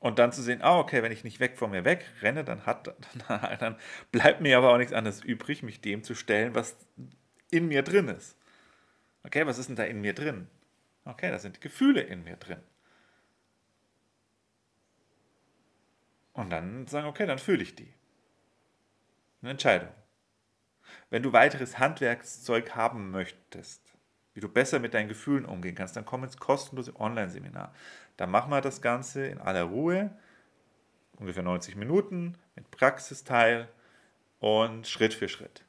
Und 0.00 0.18
dann 0.18 0.32
zu 0.32 0.42
sehen, 0.42 0.60
ah, 0.60 0.78
okay, 0.78 1.02
wenn 1.02 1.12
ich 1.12 1.24
nicht 1.24 1.40
weg 1.40 1.56
von 1.56 1.70
mir 1.70 1.86
wegrenne, 1.86 2.44
dann, 2.44 2.66
hat, 2.66 2.94
dann, 3.26 3.58
dann 3.58 3.76
bleibt 4.12 4.42
mir 4.42 4.58
aber 4.58 4.72
auch 4.72 4.78
nichts 4.78 4.92
anderes 4.92 5.24
übrig, 5.24 5.62
mich 5.62 5.80
dem 5.80 6.02
zu 6.02 6.14
stellen, 6.14 6.54
was 6.54 6.76
in 7.50 7.68
mir 7.68 7.82
drin 7.82 8.08
ist. 8.08 8.36
Okay, 9.22 9.46
was 9.46 9.58
ist 9.58 9.68
denn 9.68 9.76
da 9.76 9.84
in 9.84 10.02
mir 10.02 10.12
drin? 10.12 10.48
Okay, 11.04 11.30
da 11.30 11.38
sind 11.38 11.60
Gefühle 11.62 12.02
in 12.02 12.24
mir 12.24 12.36
drin. 12.36 12.60
Und 16.36 16.50
dann 16.50 16.86
sagen, 16.86 17.06
okay, 17.06 17.26
dann 17.26 17.38
fühle 17.38 17.62
ich 17.62 17.74
die. 17.74 17.92
Eine 19.40 19.52
Entscheidung. 19.52 19.88
Wenn 21.08 21.22
du 21.22 21.32
weiteres 21.32 21.78
Handwerkszeug 21.78 22.74
haben 22.74 23.10
möchtest, 23.10 23.96
wie 24.34 24.40
du 24.40 24.48
besser 24.48 24.78
mit 24.78 24.92
deinen 24.92 25.08
Gefühlen 25.08 25.46
umgehen 25.46 25.74
kannst, 25.74 25.96
dann 25.96 26.04
komm 26.04 26.24
ins 26.24 26.36
kostenlose 26.36 26.94
Online-Seminar. 27.00 27.72
Da 28.18 28.26
machen 28.26 28.50
wir 28.50 28.60
das 28.60 28.82
Ganze 28.82 29.26
in 29.26 29.38
aller 29.38 29.62
Ruhe, 29.62 30.10
ungefähr 31.16 31.42
90 31.42 31.74
Minuten, 31.74 32.36
mit 32.54 32.70
Praxisteil 32.70 33.68
und 34.38 34.86
Schritt 34.86 35.14
für 35.14 35.30
Schritt. 35.30 35.64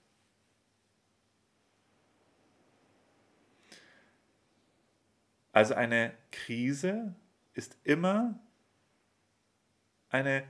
Also 5.53 5.75
eine 5.75 6.13
Krise 6.31 7.15
ist 7.53 7.77
immer 7.83 8.37
eine 10.09 10.43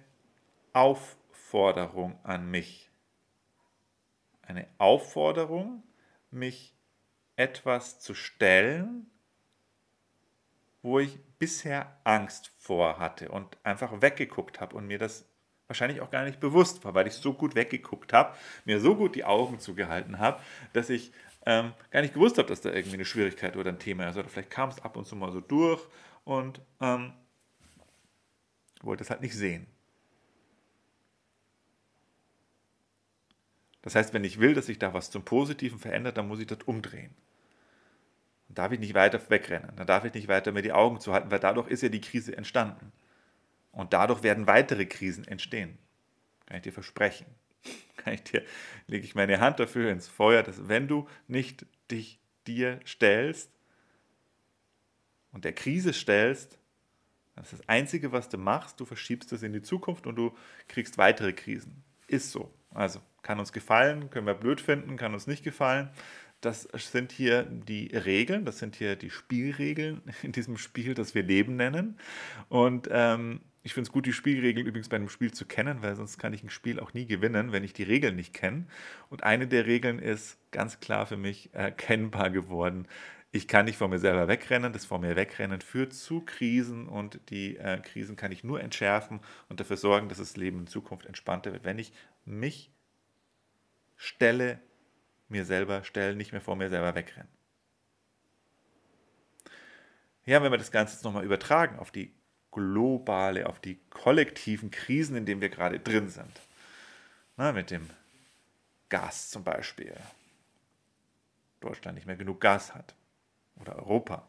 Aufforderung 0.77 2.19
an 2.23 2.51
mich. 2.51 2.91
Eine 4.43 4.67
Aufforderung, 4.77 5.81
mich 6.29 6.75
etwas 7.35 7.99
zu 7.99 8.13
stellen, 8.13 9.09
wo 10.83 10.99
ich 10.99 11.17
bisher 11.39 11.99
Angst 12.03 12.51
vor 12.59 12.99
hatte 12.99 13.29
und 13.29 13.57
einfach 13.63 14.03
weggeguckt 14.03 14.61
habe 14.61 14.75
und 14.75 14.85
mir 14.85 14.99
das 14.99 15.27
wahrscheinlich 15.65 15.99
auch 16.01 16.11
gar 16.11 16.23
nicht 16.23 16.39
bewusst 16.39 16.85
war, 16.85 16.93
weil 16.93 17.07
ich 17.07 17.13
so 17.13 17.33
gut 17.33 17.55
weggeguckt 17.55 18.13
habe, 18.13 18.37
mir 18.63 18.79
so 18.79 18.95
gut 18.95 19.15
die 19.15 19.25
Augen 19.25 19.59
zugehalten 19.59 20.19
habe, 20.19 20.43
dass 20.73 20.91
ich 20.91 21.11
ähm, 21.47 21.73
gar 21.89 22.01
nicht 22.01 22.13
gewusst 22.13 22.37
habe, 22.37 22.49
dass 22.49 22.61
da 22.61 22.69
irgendwie 22.71 22.97
eine 22.97 23.05
Schwierigkeit 23.05 23.57
oder 23.57 23.71
ein 23.71 23.79
Thema 23.79 24.09
ist. 24.09 24.17
Oder 24.17 24.29
vielleicht 24.29 24.51
kam 24.51 24.69
es 24.69 24.79
ab 24.79 24.95
und 24.95 25.07
zu 25.07 25.15
mal 25.15 25.31
so 25.31 25.41
durch 25.41 25.81
und 26.23 26.61
ähm, 26.79 27.13
wollte 28.81 29.03
es 29.03 29.09
halt 29.09 29.21
nicht 29.21 29.35
sehen. 29.35 29.65
Das 33.87 33.95
heißt, 33.95 34.13
wenn 34.13 34.25
ich 34.25 34.41
will, 34.41 34.53
dass 34.53 34.65
sich 34.65 34.79
da 34.79 34.93
was 34.93 35.11
zum 35.11 35.23
Positiven 35.23 35.79
verändert, 35.79 36.17
dann 36.17 36.27
muss 36.27 36.41
ich 36.41 36.47
das 36.47 36.57
umdrehen. 36.65 37.15
Dann 38.49 38.55
darf 38.55 38.73
ich 38.73 38.81
nicht 38.81 38.95
weiter 38.95 39.17
wegrennen, 39.29 39.71
dann 39.77 39.87
darf 39.87 40.03
ich 40.03 40.13
nicht 40.13 40.27
weiter 40.27 40.51
mir 40.51 40.61
die 40.61 40.73
Augen 40.73 40.99
zuhalten, 40.99 41.31
weil 41.31 41.39
dadurch 41.39 41.69
ist 41.69 41.83
ja 41.83 41.87
die 41.87 42.01
Krise 42.01 42.35
entstanden. 42.35 42.91
Und 43.71 43.93
dadurch 43.93 44.23
werden 44.23 44.45
weitere 44.45 44.85
Krisen 44.87 45.25
entstehen. 45.25 45.77
Kann 46.47 46.57
ich 46.57 46.63
dir 46.63 46.73
versprechen 46.73 47.27
kann 47.95 48.13
ich 48.13 48.23
dir, 48.23 48.43
lege 48.87 49.05
ich 49.05 49.15
meine 49.15 49.39
Hand 49.39 49.61
dafür 49.61 49.89
ins 49.89 50.09
Feuer, 50.09 50.43
dass 50.43 50.67
wenn 50.67 50.89
du 50.89 51.07
nicht 51.29 51.65
dich 51.89 52.19
dir 52.45 52.81
stellst 52.85 53.49
und 55.31 55.45
der 55.45 55.53
Krise 55.53 55.93
stellst, 55.93 56.59
das 57.37 57.53
ist 57.53 57.61
das 57.61 57.69
Einzige, 57.69 58.11
was 58.11 58.27
du 58.27 58.37
machst, 58.37 58.81
du 58.81 58.85
verschiebst 58.85 59.31
es 59.31 59.43
in 59.43 59.53
die 59.53 59.61
Zukunft 59.61 60.07
und 60.07 60.17
du 60.17 60.35
kriegst 60.67 60.97
weitere 60.97 61.31
Krisen. 61.31 61.85
Ist 62.07 62.31
so. 62.31 62.53
Also 62.77 63.01
kann 63.23 63.39
uns 63.39 63.51
gefallen, 63.51 64.09
können 64.09 64.27
wir 64.27 64.35
blöd 64.35 64.61
finden, 64.61 64.97
kann 64.97 65.13
uns 65.13 65.27
nicht 65.27 65.43
gefallen. 65.43 65.89
Das 66.41 66.69
sind 66.73 67.11
hier 67.11 67.43
die 67.43 67.87
Regeln, 67.87 68.45
das 68.45 68.59
sind 68.59 68.75
hier 68.75 68.95
die 68.95 69.09
Spielregeln 69.09 70.01
in 70.23 70.31
diesem 70.31 70.57
Spiel, 70.57 70.93
das 70.93 71.15
wir 71.15 71.23
Leben 71.23 71.55
nennen. 71.55 71.97
Und 72.49 72.87
ähm, 72.91 73.41
ich 73.63 73.73
finde 73.73 73.87
es 73.87 73.91
gut, 73.91 74.05
die 74.05 74.13
Spielregeln 74.13 74.65
übrigens 74.65 74.87
bei 74.87 74.95
einem 74.95 75.09
Spiel 75.09 75.33
zu 75.33 75.45
kennen, 75.45 75.81
weil 75.81 75.95
sonst 75.95 76.19
kann 76.19 76.33
ich 76.33 76.43
ein 76.43 76.51
Spiel 76.51 76.79
auch 76.79 76.93
nie 76.93 77.07
gewinnen, 77.07 77.51
wenn 77.51 77.63
ich 77.63 77.73
die 77.73 77.83
Regeln 77.83 78.15
nicht 78.15 78.33
kenne. 78.33 78.65
Und 79.09 79.23
eine 79.23 79.47
der 79.47 79.65
Regeln 79.65 79.99
ist 79.99 80.37
ganz 80.51 80.79
klar 80.79 81.07
für 81.07 81.17
mich 81.17 81.49
erkennbar 81.53 82.29
geworden. 82.29 82.87
Ich 83.31 83.47
kann 83.47 83.65
nicht 83.65 83.77
vor 83.77 83.87
mir 83.87 83.99
selber 83.99 84.27
wegrennen. 84.27 84.73
Das 84.73 84.85
vor 84.85 84.99
mir 84.99 85.15
wegrennen 85.15 85.61
führt 85.61 85.93
zu 85.93 86.21
Krisen 86.21 86.87
und 86.87 87.19
die 87.29 87.57
äh, 87.57 87.79
Krisen 87.81 88.15
kann 88.15 88.31
ich 88.31 88.43
nur 88.43 88.61
entschärfen 88.61 89.19
und 89.49 89.59
dafür 89.59 89.77
sorgen, 89.77 90.09
dass 90.09 90.17
das 90.19 90.37
Leben 90.37 90.59
in 90.59 90.67
Zukunft 90.67 91.05
entspannter 91.05 91.51
wird, 91.51 91.65
wenn 91.65 91.79
ich 91.79 91.91
mich 92.25 92.71
stelle, 93.95 94.59
mir 95.27 95.45
selber 95.45 95.83
stelle, 95.83 96.15
nicht 96.15 96.31
mehr 96.31 96.41
vor 96.41 96.55
mir 96.55 96.69
selber 96.69 96.95
wegrenne. 96.95 97.27
Ja, 100.25 100.41
wenn 100.41 100.51
wir 100.51 100.57
das 100.57 100.71
Ganze 100.71 100.93
jetzt 100.93 101.03
nochmal 101.03 101.23
übertragen 101.23 101.79
auf 101.79 101.91
die 101.91 102.13
globale, 102.51 103.47
auf 103.47 103.59
die 103.59 103.79
kollektiven 103.89 104.71
Krisen, 104.71 105.15
in 105.15 105.25
denen 105.25 105.41
wir 105.41 105.49
gerade 105.49 105.79
drin 105.79 106.09
sind. 106.09 106.41
Na, 107.37 107.51
mit 107.51 107.71
dem 107.71 107.89
Gas 108.89 109.29
zum 109.29 109.43
Beispiel. 109.43 109.95
Deutschland 111.59 111.95
nicht 111.95 112.07
mehr 112.07 112.15
genug 112.15 112.41
Gas 112.41 112.73
hat. 112.73 112.96
Oder 113.59 113.75
Europa. 113.77 114.27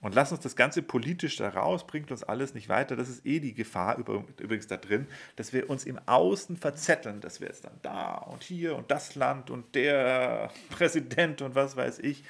Und 0.00 0.14
lass 0.14 0.30
uns 0.30 0.40
das 0.40 0.54
Ganze 0.54 0.82
politisch 0.82 1.36
da 1.36 1.48
raus, 1.48 1.86
bringt 1.86 2.12
uns 2.12 2.22
alles 2.22 2.54
nicht 2.54 2.68
weiter. 2.68 2.94
Das 2.94 3.08
ist 3.08 3.26
eh 3.26 3.40
die 3.40 3.54
Gefahr 3.54 3.98
übrigens 3.98 4.68
da 4.68 4.76
drin, 4.76 5.08
dass 5.34 5.52
wir 5.52 5.68
uns 5.68 5.84
im 5.84 5.98
Außen 6.06 6.56
verzetteln, 6.56 7.20
dass 7.20 7.40
wir 7.40 7.48
jetzt 7.48 7.64
dann 7.64 7.80
da 7.82 8.14
und 8.14 8.44
hier 8.44 8.76
und 8.76 8.90
das 8.92 9.16
Land 9.16 9.50
und 9.50 9.74
der 9.74 10.52
Präsident 10.70 11.42
und 11.42 11.56
was 11.56 11.76
weiß 11.76 11.98
ich. 11.98 12.22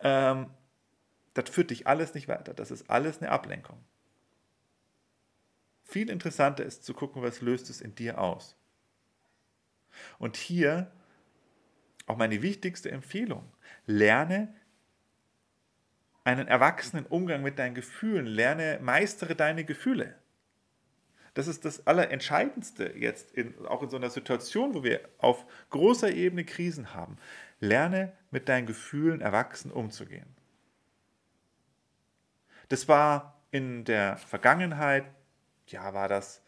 Ähm, 0.00 0.46
das 1.34 1.50
führt 1.50 1.70
dich 1.70 1.86
alles 1.88 2.14
nicht 2.14 2.28
weiter. 2.28 2.54
Das 2.54 2.70
ist 2.70 2.88
alles 2.88 3.20
eine 3.20 3.30
Ablenkung. 3.30 3.78
Viel 5.84 6.10
interessanter 6.10 6.64
ist 6.64 6.84
zu 6.84 6.94
gucken, 6.94 7.22
was 7.22 7.40
löst 7.40 7.68
es 7.70 7.80
in 7.80 7.94
dir 7.94 8.20
aus. 8.20 8.56
Und 10.18 10.36
hier 10.36 10.92
auch 12.06 12.16
meine 12.16 12.42
wichtigste 12.42 12.90
Empfehlung. 12.90 13.44
Lerne 13.86 14.54
einen 16.28 16.48
erwachsenen 16.48 17.06
Umgang 17.06 17.42
mit 17.42 17.58
deinen 17.58 17.74
Gefühlen. 17.74 18.26
Lerne, 18.26 18.78
meistere 18.82 19.34
deine 19.34 19.64
Gefühle. 19.64 20.14
Das 21.34 21.46
ist 21.46 21.64
das 21.64 21.86
Allerentscheidendste 21.86 22.92
jetzt, 22.96 23.32
in, 23.32 23.54
auch 23.66 23.82
in 23.82 23.90
so 23.90 23.96
einer 23.96 24.10
Situation, 24.10 24.74
wo 24.74 24.82
wir 24.82 25.00
auf 25.18 25.46
großer 25.70 26.12
Ebene 26.12 26.44
Krisen 26.44 26.94
haben. 26.94 27.16
Lerne 27.60 28.12
mit 28.30 28.48
deinen 28.48 28.66
Gefühlen 28.66 29.20
erwachsen 29.20 29.70
umzugehen. 29.70 30.26
Das 32.68 32.88
war 32.88 33.40
in 33.50 33.84
der 33.84 34.16
Vergangenheit 34.18 35.06
ja, 35.72 35.94
war 35.94 36.08
das, 36.08 36.42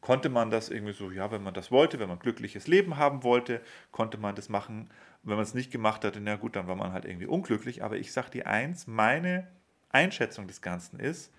konnte 0.00 0.28
man 0.28 0.50
das 0.50 0.68
irgendwie 0.68 0.92
so, 0.92 1.10
ja, 1.10 1.30
wenn 1.30 1.42
man 1.42 1.54
das 1.54 1.70
wollte, 1.70 1.98
wenn 1.98 2.08
man 2.08 2.18
ein 2.18 2.22
glückliches 2.22 2.66
Leben 2.66 2.96
haben 2.96 3.22
wollte, 3.24 3.60
konnte 3.90 4.18
man 4.18 4.34
das 4.34 4.48
machen. 4.48 4.90
Wenn 5.26 5.34
man 5.34 5.42
es 5.42 5.54
nicht 5.54 5.72
gemacht 5.72 6.04
hatte, 6.04 6.20
na 6.20 6.36
gut, 6.36 6.54
dann 6.54 6.68
war 6.68 6.76
man 6.76 6.92
halt 6.92 7.04
irgendwie 7.04 7.26
unglücklich. 7.26 7.82
Aber 7.82 7.96
ich 7.96 8.12
sage 8.12 8.30
dir 8.30 8.46
eins, 8.46 8.86
meine 8.86 9.48
Einschätzung 9.90 10.46
des 10.46 10.62
Ganzen 10.62 11.00
ist, 11.00 11.32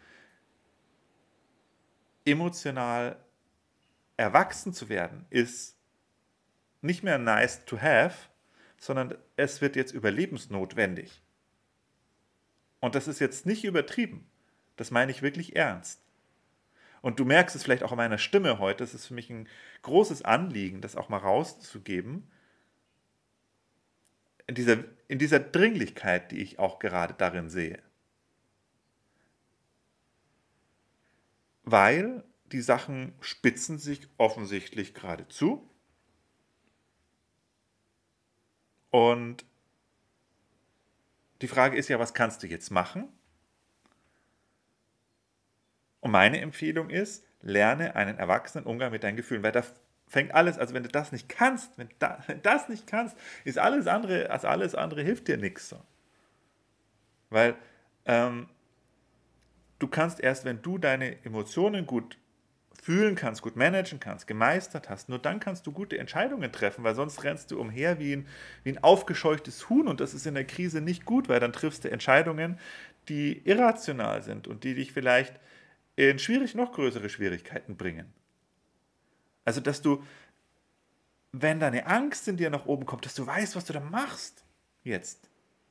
emotional 2.26 3.18
erwachsen 4.18 4.74
zu 4.74 4.90
werden, 4.90 5.26
ist 5.30 5.78
nicht 6.82 7.02
mehr 7.02 7.18
nice 7.18 7.64
to 7.64 7.80
have, 7.80 8.28
sondern 8.78 9.16
es 9.38 9.62
wird 9.62 9.78
jetzt 9.78 9.94
überlebensnotwendig. 9.94 11.22
Und 12.82 12.94
das 12.94 13.08
ist 13.08 13.20
jetzt 13.20 13.46
nicht 13.46 13.64
übertrieben. 13.64 14.30
Das 14.76 14.92
meine 14.92 15.12
ich 15.12 15.22
wirklich 15.22 15.56
ernst. 15.56 16.02
Und 17.02 17.22
du 17.22 17.26
merkst 17.26 17.56
es 17.56 17.64
vielleicht 17.64 17.84
auch 17.84 17.92
in 17.94 17.98
meiner 17.98 18.18
Stimme 18.18 18.60
heute, 18.60 18.84
es 18.84 18.94
ist 18.94 19.06
für 19.06 19.14
mich 19.14 19.30
ein 19.30 19.48
großes 19.84 20.24
Anliegen, 20.24 20.82
das 20.82 20.98
auch 20.98 21.08
mal 21.08 21.20
rauszugeben, 21.20 22.30
in 24.48 24.56
dieser, 24.56 24.84
in 25.08 25.20
dieser 25.20 25.40
Dringlichkeit, 25.40 26.32
die 26.32 26.42
ich 26.42 26.58
auch 26.58 26.80
gerade 26.80 27.14
darin 27.14 27.50
sehe. 27.50 27.82
Weil 31.64 32.24
die 32.46 32.62
Sachen 32.62 33.14
spitzen 33.20 33.78
sich 33.78 34.08
offensichtlich 34.18 34.94
gerade 34.94 35.28
zu. 35.28 35.70
Und 38.90 39.46
die 41.42 41.50
Frage 41.50 41.78
ist 41.78 41.90
ja, 41.90 42.00
was 42.00 42.14
kannst 42.14 42.42
du 42.42 42.48
jetzt 42.48 42.72
machen? 42.72 43.10
Und 46.00 46.12
meine 46.12 46.40
Empfehlung 46.40 46.90
ist, 46.90 47.26
lerne 47.42 47.96
einen 47.96 48.18
erwachsenen 48.18 48.66
Umgang 48.66 48.92
mit 48.92 49.04
deinen 49.04 49.18
Gefühlen, 49.18 49.44
weil 49.44 49.52
da 49.52 49.64
fängt 50.08 50.34
alles, 50.34 50.58
also 50.58 50.74
wenn 50.74 50.84
du 50.84 50.90
das 50.90 51.12
nicht 51.12 51.30
kannst, 51.30 51.78
wenn, 51.78 51.90
da, 52.00 52.24
wenn 52.28 52.42
das 52.42 52.70
nicht 52.70 52.88
kannst, 52.88 53.18
ist 53.44 53.58
alles 53.58 53.88
andere, 53.88 54.30
als 54.30 54.46
alles 54.46 54.74
andere 54.76 55.04
hilft 55.04 55.28
dir 55.28 55.38
nichts. 55.38 55.76
Weil 57.30 57.56
ähm, 58.06 58.48
du 59.80 59.88
kannst 59.88 60.20
erst, 60.20 60.46
wenn 60.46 60.62
du 60.62 60.78
deine 60.78 61.24
Emotionen 61.26 61.86
gut 61.86 62.18
fühlen 62.82 63.16
kannst, 63.16 63.42
gut 63.42 63.58
managen 63.58 64.00
kannst, 64.00 64.28
gemeistert 64.28 64.90
hast, 64.90 65.10
nur 65.10 65.20
dann 65.20 65.42
kannst 65.42 65.68
du 65.68 65.74
gute 65.74 65.98
Entscheidungen 65.98 66.52
treffen, 66.54 66.86
weil 66.86 66.96
sonst 66.96 67.24
rennst 67.24 67.52
du 67.52 67.60
umher 67.60 68.00
wie 68.00 68.16
ein, 68.16 68.28
wie 68.64 68.72
ein 68.72 68.84
aufgescheuchtes 68.84 69.70
Huhn 69.70 69.88
und 69.88 70.00
das 70.00 70.14
ist 70.14 70.26
in 70.26 70.36
der 70.36 70.46
Krise 70.46 70.80
nicht 70.80 71.04
gut, 71.04 71.28
weil 71.28 71.42
dann 71.42 71.52
triffst 71.52 71.84
du 71.84 71.92
Entscheidungen, 71.92 72.58
die 73.10 73.42
irrational 73.46 74.24
sind 74.24 74.48
und 74.48 74.64
die 74.64 74.76
dich 74.76 74.94
vielleicht 74.94 75.38
in 75.98 76.20
schwierig 76.20 76.56
noch 76.56 76.72
größere 76.72 77.10
Schwierigkeiten 77.10 77.76
bringen. 77.76 78.14
Also, 79.48 79.62
dass 79.62 79.82
du, 79.82 80.04
wenn 81.32 81.62
deine 81.62 81.88
Angst 81.88 82.28
in 82.28 82.36
dir 82.36 82.50
nach 82.50 82.66
oben 82.66 82.86
kommt, 82.86 83.06
dass 83.06 83.16
du 83.16 83.26
weißt, 83.26 83.56
was 83.56 83.64
du 83.64 83.72
da 83.72 83.80
machst 83.80 84.44
jetzt. 84.84 85.30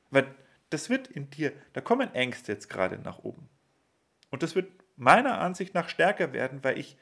Weil 0.09 0.33
das 0.71 0.89
wird 0.89 1.07
in 1.09 1.29
dir, 1.29 1.53
da 1.73 1.81
kommen 1.81 2.11
Ängste 2.15 2.53
jetzt 2.53 2.69
gerade 2.71 2.97
nach 2.97 3.19
oben. 3.19 3.47
Und 4.31 4.41
das 4.41 4.55
wird 4.55 4.71
meiner 4.95 5.39
Ansicht 5.39 5.75
nach 5.75 5.89
stärker 5.89 6.33
werden, 6.33 6.63
weil 6.63 6.79
ich 6.79 6.97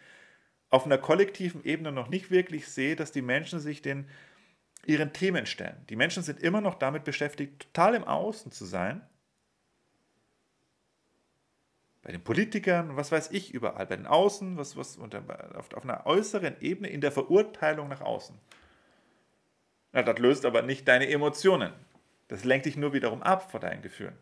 auf 0.70 0.86
einer 0.86 0.98
kollektiven 0.98 1.64
Ebene 1.64 1.94
noch 1.94 2.10
nicht 2.10 2.30
wirklich 2.30 2.68
sehe, 2.68 2.98
dass 2.98 3.14
die 3.14 3.22
Menschen 3.22 3.62
sich 3.62 3.82
den 3.82 4.10
ihren 4.86 5.14
Themen 5.14 5.46
stellen. 5.46 5.82
Die 5.90 5.96
Menschen 5.96 6.24
sind 6.24 6.42
immer 6.42 6.60
noch 6.60 6.76
damit 6.76 7.06
beschäftigt, 7.06 7.74
total 7.74 7.96
im 7.96 8.04
Außen 8.04 8.52
zu 8.52 8.66
sein 8.66 9.02
bei 12.06 12.12
den 12.12 12.24
Politikern, 12.24 12.96
was 12.96 13.12
weiß 13.12 13.32
ich 13.32 13.52
überall, 13.52 13.88
bei 13.88 13.96
den 13.96 14.06
Außen, 14.06 14.58
was, 14.58 14.78
was 14.78 15.00
auf, 15.00 15.74
auf 15.74 15.84
einer 15.84 16.06
äußeren 16.06 16.56
Ebene 16.62 16.88
in 16.88 17.02
der 17.02 17.12
Verurteilung 17.12 17.90
nach 17.90 18.02
außen. 18.02 18.38
Ja, 19.92 20.04
das 20.04 20.20
löst 20.20 20.46
aber 20.46 20.62
nicht 20.62 20.88
deine 20.88 21.10
Emotionen. 21.10 21.74
Das 22.28 22.44
lenkt 22.44 22.68
dich 22.68 22.78
nur 22.78 22.94
wiederum 22.94 23.24
ab 23.24 23.50
von 23.50 23.60
deinen 23.60 23.82
Gefühlen. 23.82 24.16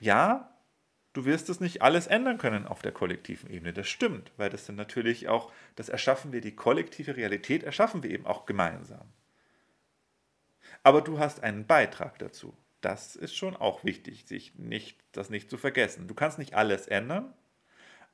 Ja, 0.00 0.50
du 1.12 1.26
wirst 1.26 1.50
es 1.50 1.60
nicht 1.60 1.82
alles 1.82 2.06
ändern 2.06 2.38
können 2.38 2.66
auf 2.66 2.80
der 2.80 2.92
kollektiven 2.92 3.50
Ebene. 3.50 3.74
Das 3.74 3.86
stimmt, 3.86 4.32
weil 4.38 4.48
das 4.48 4.64
sind 4.64 4.76
natürlich 4.76 5.28
auch, 5.28 5.52
das 5.76 5.90
erschaffen 5.90 6.32
wir, 6.32 6.40
die 6.40 6.56
kollektive 6.56 7.18
Realität 7.18 7.64
erschaffen 7.64 8.02
wir 8.02 8.08
eben 8.08 8.24
auch 8.24 8.46
gemeinsam 8.46 9.12
aber 10.88 11.02
du 11.02 11.18
hast 11.18 11.42
einen 11.42 11.66
Beitrag 11.66 12.18
dazu. 12.18 12.56
Das 12.80 13.14
ist 13.14 13.36
schon 13.36 13.54
auch 13.54 13.84
wichtig, 13.84 14.24
sich 14.26 14.54
nicht, 14.54 14.98
das 15.12 15.28
nicht 15.28 15.50
zu 15.50 15.58
vergessen. 15.58 16.08
Du 16.08 16.14
kannst 16.14 16.38
nicht 16.38 16.54
alles 16.54 16.86
ändern, 16.86 17.34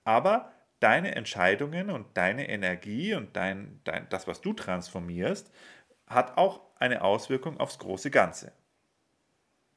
aber 0.03 0.53
deine 0.81 1.15
Entscheidungen 1.15 1.89
und 1.89 2.17
deine 2.17 2.49
Energie 2.49 3.15
und 3.15 3.37
dein, 3.37 3.81
dein, 3.85 4.09
das, 4.09 4.27
was 4.27 4.41
du 4.41 4.55
transformierst, 4.55 5.53
hat 6.09 6.37
auch 6.37 6.63
eine 6.81 7.03
Auswirkung 7.03 7.61
aufs 7.61 7.79
große 7.79 8.11
Ganze. 8.11 8.51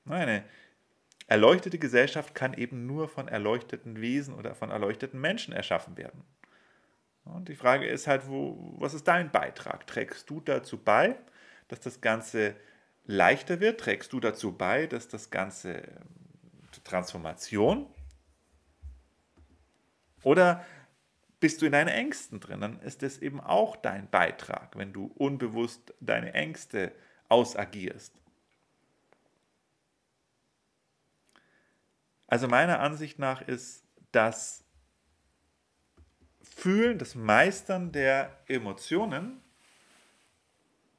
Eine 0.10 0.44
erleuchtete 1.28 1.78
Gesellschaft 1.78 2.34
kann 2.34 2.56
eben 2.56 2.88
nur 2.88 3.10
von 3.10 3.28
erleuchteten 3.28 4.02
Wesen 4.02 4.34
oder 4.34 4.56
von 4.56 4.72
erleuchteten 4.72 5.22
Menschen 5.22 5.54
erschaffen 5.54 5.98
werden. 5.98 6.24
Und 7.26 7.48
die 7.48 7.56
Frage 7.56 7.86
ist 7.86 8.08
halt, 8.08 8.28
wo, 8.28 8.74
was 8.80 8.96
ist 8.96 9.08
dein 9.08 9.32
Beitrag? 9.32 9.86
Trägst 9.86 10.28
du 10.32 10.42
dazu 10.42 10.80
bei, 10.80 11.16
dass 11.68 11.80
das 11.80 12.02
Ganze 12.02 12.56
leichter 13.08 13.60
wird, 13.60 13.80
trägst 13.80 14.14
du 14.14 14.20
dazu 14.20 14.52
bei, 14.52 14.86
dass 14.86 15.08
das 15.08 15.32
Ganze 15.32 15.78
ähm, 15.78 16.18
Transformation 16.84 17.88
oder 20.24 20.66
bist 21.40 21.62
du 21.62 21.66
in 21.66 21.72
deinen 21.72 21.90
Ängsten 21.90 22.40
drin, 22.40 22.62
dann 22.62 22.80
ist 22.82 23.04
das 23.04 23.20
eben 23.20 23.40
auch 23.40 23.76
dein 23.76 24.10
Beitrag, 24.10 24.76
wenn 24.76 24.94
du 24.94 25.12
unbewusst 25.16 25.94
deine 26.00 26.34
Ängste 26.34 26.94
ausagierst. 27.30 28.14
Also 32.28 32.48
meiner 32.48 32.80
Ansicht 32.80 33.20
nach 33.20 33.42
ist 33.42 33.86
das 34.12 34.64
Fühlen, 36.42 36.98
das 36.98 37.16
Meistern 37.16 37.92
der 37.92 38.36
Emotionen 38.48 39.42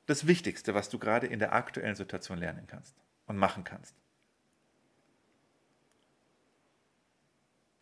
das 0.08 0.26
Wichtigste, 0.26 0.74
was 0.74 0.88
du 0.88 0.98
gerade 0.98 1.26
in 1.26 1.38
der 1.38 1.52
aktuellen 1.52 1.94
Situation 1.94 2.38
lernen 2.38 2.66
kannst 2.66 2.96
und 3.26 3.36
machen 3.36 3.62
kannst. 3.62 3.94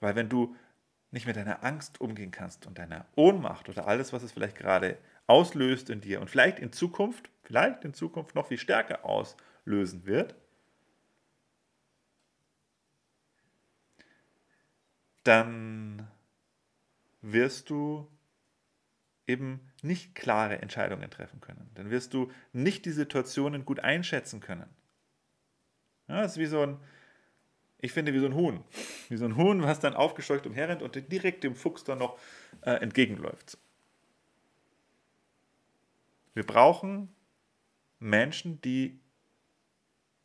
Weil 0.01 0.17
wenn 0.17 0.29
du 0.29 0.57
nicht 1.12 1.27
mit 1.27 1.37
deiner 1.37 1.62
Angst 1.62 2.01
umgehen 2.01 2.33
kannst 2.33 2.67
und 2.67 2.79
deiner 2.79 3.07
Ohnmacht 3.15 3.69
oder 3.69 3.87
alles, 3.87 4.12
was 4.12 4.25
es 4.25 4.33
vielleicht 4.33 4.57
gerade 4.57 4.99
auslöst 5.29 5.89
in 5.89 6.01
dir 6.01 6.21
und 6.21 6.29
vielleicht 6.29 6.59
in 6.59 6.73
Zukunft, 6.73 7.31
vielleicht 7.45 7.85
in 7.85 7.95
Zukunft 7.95 8.35
noch 8.35 8.49
viel 8.49 8.59
stärker 8.59 9.05
auslösen 9.05 10.05
wird, 10.05 10.35
dann 15.23 16.09
wirst 17.23 17.71
du 17.71 18.11
eben 19.27 19.61
nicht 19.83 20.15
klare 20.15 20.61
Entscheidungen 20.61 21.11
treffen 21.11 21.41
können. 21.41 21.71
Dann 21.75 21.91
wirst 21.91 22.15
du 22.15 22.31
nicht 22.53 22.85
die 22.85 22.93
Situationen 22.93 23.65
gut 23.65 23.81
einschätzen 23.81 24.41
können. 24.41 24.69
Ja, 26.09 26.23
das 26.23 26.33
ist 26.33 26.39
wie 26.39 26.47
so 26.47 26.62
ein, 26.62 26.79
ich 27.79 27.93
finde, 27.93 28.15
wie 28.15 28.21
so 28.21 28.27
ein 28.27 28.35
Huhn. 28.35 28.62
Wie 29.09 29.17
so 29.17 29.25
ein 29.25 29.37
Huhn, 29.37 29.62
was 29.62 29.81
dann 29.81 29.95
aufgescheucht 29.95 30.47
umherrennt 30.47 30.83
und 30.83 31.12
direkt 31.12 31.45
dem 31.45 31.55
Fuchs 31.55 31.85
dann 31.85 31.99
noch 31.99 32.19
äh, 32.62 32.73
entgegenläuft. 32.73 33.59
Wir 36.35 36.45
brauchen 36.45 37.15
Menschen, 37.99 38.61
die 38.61 39.01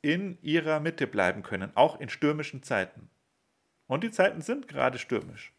in 0.02 0.38
ihrer 0.42 0.80
Mitte 0.80 1.08
bleiben 1.08 1.44
können, 1.44 1.72
auch 1.76 2.00
in 2.00 2.10
stürmischen 2.10 2.64
Zeiten. 2.64 3.10
Und 3.88 4.04
die 4.04 4.12
Zeiten 4.12 4.42
sind 4.42 4.68
gerade 4.68 5.00
stürmisch. 5.00 5.54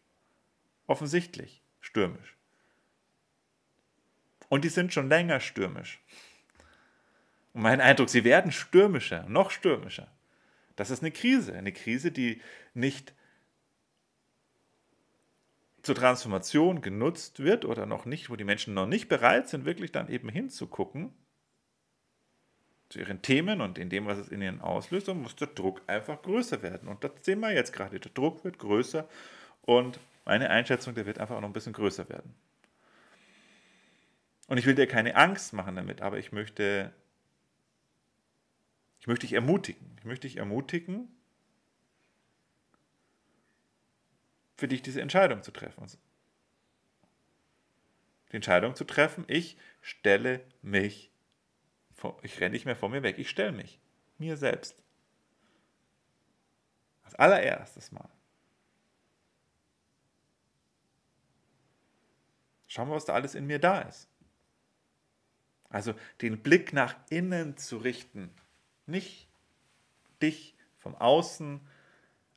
Offensichtlich 0.85 1.63
stürmisch. 1.79 2.37
Und 4.53 4.63
die 4.63 4.69
sind 4.69 4.93
schon 4.93 5.09
länger 5.09 5.39
stürmisch. 5.39 5.99
Und 7.53 7.63
mein 7.63 7.81
Eindruck, 7.81 8.09
sie 8.09 8.23
werden 8.23 8.51
stürmischer, 8.51 9.27
noch 9.27 9.49
stürmischer. 9.49 10.07
Das 10.75 10.91
ist 10.91 11.01
eine 11.01 11.09
Krise, 11.09 11.55
eine 11.55 11.71
Krise, 11.71 12.11
die 12.11 12.39
nicht 12.75 13.15
zur 15.81 15.95
Transformation 15.95 16.81
genutzt 16.81 17.39
wird 17.39 17.65
oder 17.65 17.87
noch 17.87 18.05
nicht, 18.05 18.29
wo 18.29 18.35
die 18.35 18.43
Menschen 18.43 18.75
noch 18.75 18.85
nicht 18.85 19.09
bereit 19.09 19.49
sind, 19.49 19.65
wirklich 19.65 19.91
dann 19.91 20.07
eben 20.07 20.29
hinzugucken 20.29 21.11
zu 22.89 22.99
ihren 22.99 23.23
Themen 23.23 23.59
und 23.59 23.79
in 23.79 23.89
dem, 23.89 24.05
was 24.05 24.19
es 24.19 24.29
in 24.29 24.43
ihnen 24.43 24.61
auslöst, 24.61 25.07
dann 25.07 25.23
muss 25.23 25.35
der 25.35 25.47
Druck 25.47 25.81
einfach 25.87 26.21
größer 26.21 26.61
werden. 26.61 26.89
Und 26.89 27.03
das 27.03 27.13
sehen 27.21 27.39
wir 27.39 27.51
jetzt 27.51 27.73
gerade. 27.73 27.99
Der 27.99 28.11
Druck 28.11 28.43
wird 28.43 28.59
größer 28.59 29.09
und 29.63 29.99
meine 30.25 30.51
Einschätzung, 30.51 30.93
der 30.93 31.07
wird 31.07 31.17
einfach 31.17 31.37
auch 31.37 31.41
noch 31.41 31.49
ein 31.49 31.53
bisschen 31.53 31.73
größer 31.73 32.07
werden. 32.07 32.35
Und 34.47 34.57
ich 34.57 34.65
will 34.65 34.75
dir 34.75 34.87
keine 34.87 35.15
Angst 35.15 35.53
machen 35.53 35.75
damit, 35.75 36.01
aber 36.01 36.17
ich 36.17 36.31
möchte, 36.31 36.93
ich 38.99 39.07
möchte 39.07 39.25
dich 39.25 39.33
ermutigen. 39.33 39.95
Ich 39.99 40.05
möchte 40.05 40.27
dich 40.27 40.37
ermutigen, 40.37 41.07
für 44.57 44.67
dich 44.67 44.81
diese 44.81 45.01
Entscheidung 45.01 45.43
zu 45.43 45.51
treffen. 45.51 45.85
Die 48.31 48.35
Entscheidung 48.35 48.75
zu 48.75 48.83
treffen, 48.83 49.25
ich 49.27 49.57
stelle 49.81 50.41
mich, 50.61 51.11
vor, 51.91 52.19
ich 52.23 52.39
renne 52.39 52.51
nicht 52.51 52.65
mehr 52.65 52.75
vor 52.75 52.89
mir 52.89 53.03
weg, 53.03 53.17
ich 53.19 53.29
stelle 53.29 53.51
mich, 53.51 53.79
mir 54.17 54.37
selbst. 54.37 54.81
Als 57.03 57.15
allererstes 57.15 57.91
Mal. 57.91 58.09
Schauen 62.67 62.89
wir, 62.89 62.95
was 62.95 63.05
da 63.05 63.13
alles 63.13 63.35
in 63.35 63.45
mir 63.45 63.59
da 63.59 63.81
ist. 63.81 64.09
Also 65.73 65.95
den 66.21 66.37
Blick 66.37 66.71
nach 66.71 66.95
innen 67.09 67.57
zu 67.57 67.77
richten, 67.77 68.29
nicht 68.85 69.27
dich 70.21 70.55
vom 70.77 70.93
Außen 70.93 71.59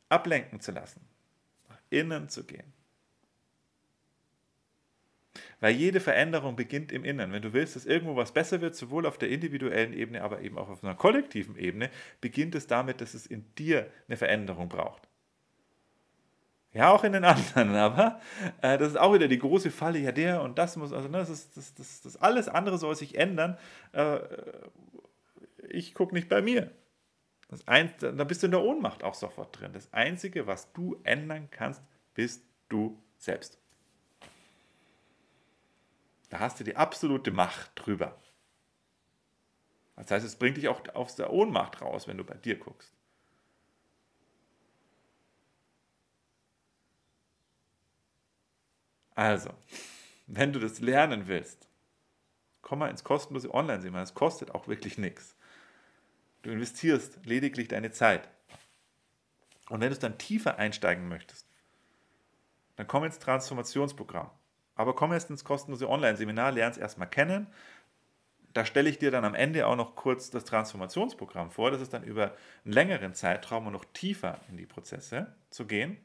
ablenken 0.08 0.60
zu 0.60 0.72
lassen, 0.72 1.06
nach 1.68 1.78
innen 1.90 2.30
zu 2.30 2.44
gehen. 2.44 2.72
Weil 5.60 5.74
jede 5.74 6.00
Veränderung 6.00 6.56
beginnt 6.56 6.92
im 6.92 7.04
Inneren. 7.04 7.32
Wenn 7.32 7.42
du 7.42 7.52
willst, 7.52 7.76
dass 7.76 7.84
irgendwo 7.84 8.16
was 8.16 8.32
besser 8.32 8.62
wird, 8.62 8.74
sowohl 8.74 9.04
auf 9.04 9.18
der 9.18 9.28
individuellen 9.28 9.92
Ebene, 9.92 10.22
aber 10.22 10.40
eben 10.40 10.56
auch 10.56 10.70
auf 10.70 10.82
einer 10.82 10.94
kollektiven 10.94 11.56
Ebene, 11.56 11.90
beginnt 12.22 12.54
es 12.54 12.66
damit, 12.66 13.02
dass 13.02 13.12
es 13.12 13.26
in 13.26 13.54
dir 13.56 13.90
eine 14.08 14.16
Veränderung 14.16 14.70
braucht. 14.70 15.08
Ja, 16.76 16.90
auch 16.90 17.04
in 17.04 17.14
den 17.14 17.24
anderen, 17.24 17.74
aber 17.74 18.20
äh, 18.60 18.76
das 18.76 18.88
ist 18.88 18.96
auch 18.98 19.14
wieder 19.14 19.28
die 19.28 19.38
große 19.38 19.70
Falle, 19.70 19.98
ja, 19.98 20.12
der 20.12 20.42
und 20.42 20.58
das 20.58 20.76
muss, 20.76 20.92
also 20.92 21.08
ne, 21.08 21.16
das, 21.16 21.30
ist, 21.30 21.56
das, 21.56 21.72
das, 21.72 22.02
das 22.02 22.16
alles 22.18 22.48
andere 22.48 22.76
soll 22.76 22.94
sich 22.94 23.16
ändern. 23.16 23.56
Äh, 23.92 24.18
ich 25.70 25.94
gucke 25.94 26.14
nicht 26.14 26.28
bei 26.28 26.42
mir. 26.42 26.70
Das 27.48 27.66
ein, 27.66 27.94
da 27.98 28.24
bist 28.24 28.42
du 28.42 28.48
in 28.48 28.50
der 28.50 28.60
Ohnmacht 28.60 29.04
auch 29.04 29.14
sofort 29.14 29.58
drin. 29.58 29.72
Das 29.72 29.90
Einzige, 29.94 30.46
was 30.46 30.70
du 30.74 31.00
ändern 31.02 31.48
kannst, 31.50 31.80
bist 32.12 32.44
du 32.68 33.00
selbst. 33.16 33.58
Da 36.28 36.40
hast 36.40 36.60
du 36.60 36.64
die 36.64 36.76
absolute 36.76 37.30
Macht 37.30 37.70
drüber. 37.76 38.18
Das 39.94 40.10
heißt, 40.10 40.26
es 40.26 40.36
bringt 40.36 40.58
dich 40.58 40.68
auch 40.68 40.82
aus 40.94 41.16
der 41.16 41.32
Ohnmacht 41.32 41.80
raus, 41.80 42.06
wenn 42.06 42.18
du 42.18 42.24
bei 42.24 42.34
dir 42.34 42.58
guckst. 42.58 42.92
Also, 49.16 49.50
wenn 50.26 50.52
du 50.52 50.60
das 50.60 50.80
lernen 50.80 51.26
willst, 51.26 51.68
komm 52.60 52.80
mal 52.80 52.90
ins 52.90 53.02
kostenlose 53.02 53.52
Online-Seminar. 53.52 54.02
Es 54.02 54.14
kostet 54.14 54.54
auch 54.54 54.68
wirklich 54.68 54.98
nichts. 54.98 55.34
Du 56.42 56.50
investierst 56.50 57.24
lediglich 57.24 57.66
deine 57.66 57.90
Zeit. 57.90 58.28
Und 59.68 59.80
wenn 59.80 59.88
du 59.88 59.94
es 59.94 59.98
dann 59.98 60.18
tiefer 60.18 60.58
einsteigen 60.58 61.08
möchtest, 61.08 61.48
dann 62.76 62.86
komm 62.86 63.04
ins 63.04 63.18
Transformationsprogramm. 63.18 64.30
Aber 64.74 64.94
komm 64.94 65.12
erst 65.12 65.30
ins 65.30 65.44
kostenlose 65.44 65.88
Online-Seminar, 65.88 66.52
lern 66.52 66.70
es 66.70 66.76
erstmal 66.76 67.08
kennen. 67.08 67.46
Da 68.52 68.66
stelle 68.66 68.90
ich 68.90 68.98
dir 68.98 69.10
dann 69.10 69.24
am 69.24 69.34
Ende 69.34 69.66
auch 69.66 69.76
noch 69.76 69.96
kurz 69.96 70.30
das 70.30 70.44
Transformationsprogramm 70.44 71.50
vor. 71.50 71.70
Das 71.70 71.80
ist 71.80 71.94
dann 71.94 72.04
über 72.04 72.36
einen 72.64 72.74
längeren 72.74 73.14
Zeitraum 73.14 73.66
und 73.66 73.72
noch 73.72 73.86
tiefer 73.86 74.40
in 74.50 74.58
die 74.58 74.66
Prozesse 74.66 75.34
zu 75.48 75.66
gehen. 75.66 75.96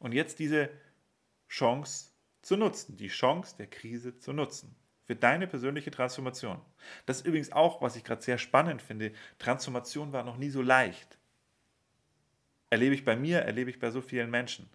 Und 0.00 0.12
jetzt 0.12 0.38
diese 0.38 0.70
Chance 1.48 2.10
zu 2.42 2.56
nutzen, 2.56 2.96
die 2.96 3.08
Chance 3.08 3.56
der 3.56 3.66
Krise 3.66 4.18
zu 4.18 4.32
nutzen 4.32 4.76
für 5.04 5.16
deine 5.16 5.46
persönliche 5.46 5.90
Transformation. 5.90 6.60
Das 7.06 7.18
ist 7.18 7.26
übrigens 7.26 7.52
auch, 7.52 7.80
was 7.80 7.96
ich 7.96 8.04
gerade 8.04 8.22
sehr 8.22 8.36
spannend 8.36 8.82
finde. 8.82 9.12
Transformation 9.38 10.12
war 10.12 10.22
noch 10.22 10.36
nie 10.36 10.50
so 10.50 10.60
leicht. 10.60 11.18
Erlebe 12.70 12.94
ich 12.94 13.06
bei 13.06 13.16
mir, 13.16 13.40
erlebe 13.40 13.70
ich 13.70 13.78
bei 13.78 13.90
so 13.90 14.02
vielen 14.02 14.30
Menschen. 14.30 14.68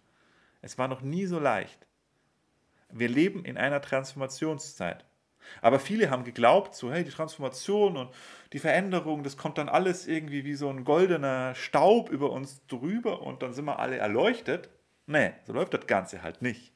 Es 0.60 0.76
war 0.76 0.88
noch 0.88 1.02
nie 1.02 1.26
so 1.26 1.38
leicht. 1.38 1.86
Wir 2.90 3.08
leben 3.08 3.44
in 3.44 3.56
einer 3.56 3.80
Transformationszeit. 3.80 5.04
Aber 5.60 5.78
viele 5.78 6.10
haben 6.10 6.24
geglaubt, 6.24 6.74
so, 6.74 6.90
hey, 6.90 7.04
die 7.04 7.10
Transformation 7.10 7.96
und 7.96 8.10
die 8.52 8.58
Veränderung, 8.58 9.22
das 9.22 9.36
kommt 9.36 9.58
dann 9.58 9.68
alles 9.68 10.06
irgendwie 10.06 10.44
wie 10.44 10.54
so 10.54 10.68
ein 10.68 10.84
goldener 10.84 11.54
Staub 11.54 12.08
über 12.08 12.30
uns 12.30 12.66
drüber 12.66 13.22
und 13.22 13.42
dann 13.42 13.52
sind 13.52 13.66
wir 13.66 13.78
alle 13.78 13.98
erleuchtet. 13.98 14.70
Nee, 15.06 15.32
so 15.46 15.52
läuft 15.52 15.74
das 15.74 15.86
Ganze 15.86 16.22
halt 16.22 16.42
nicht. 16.42 16.72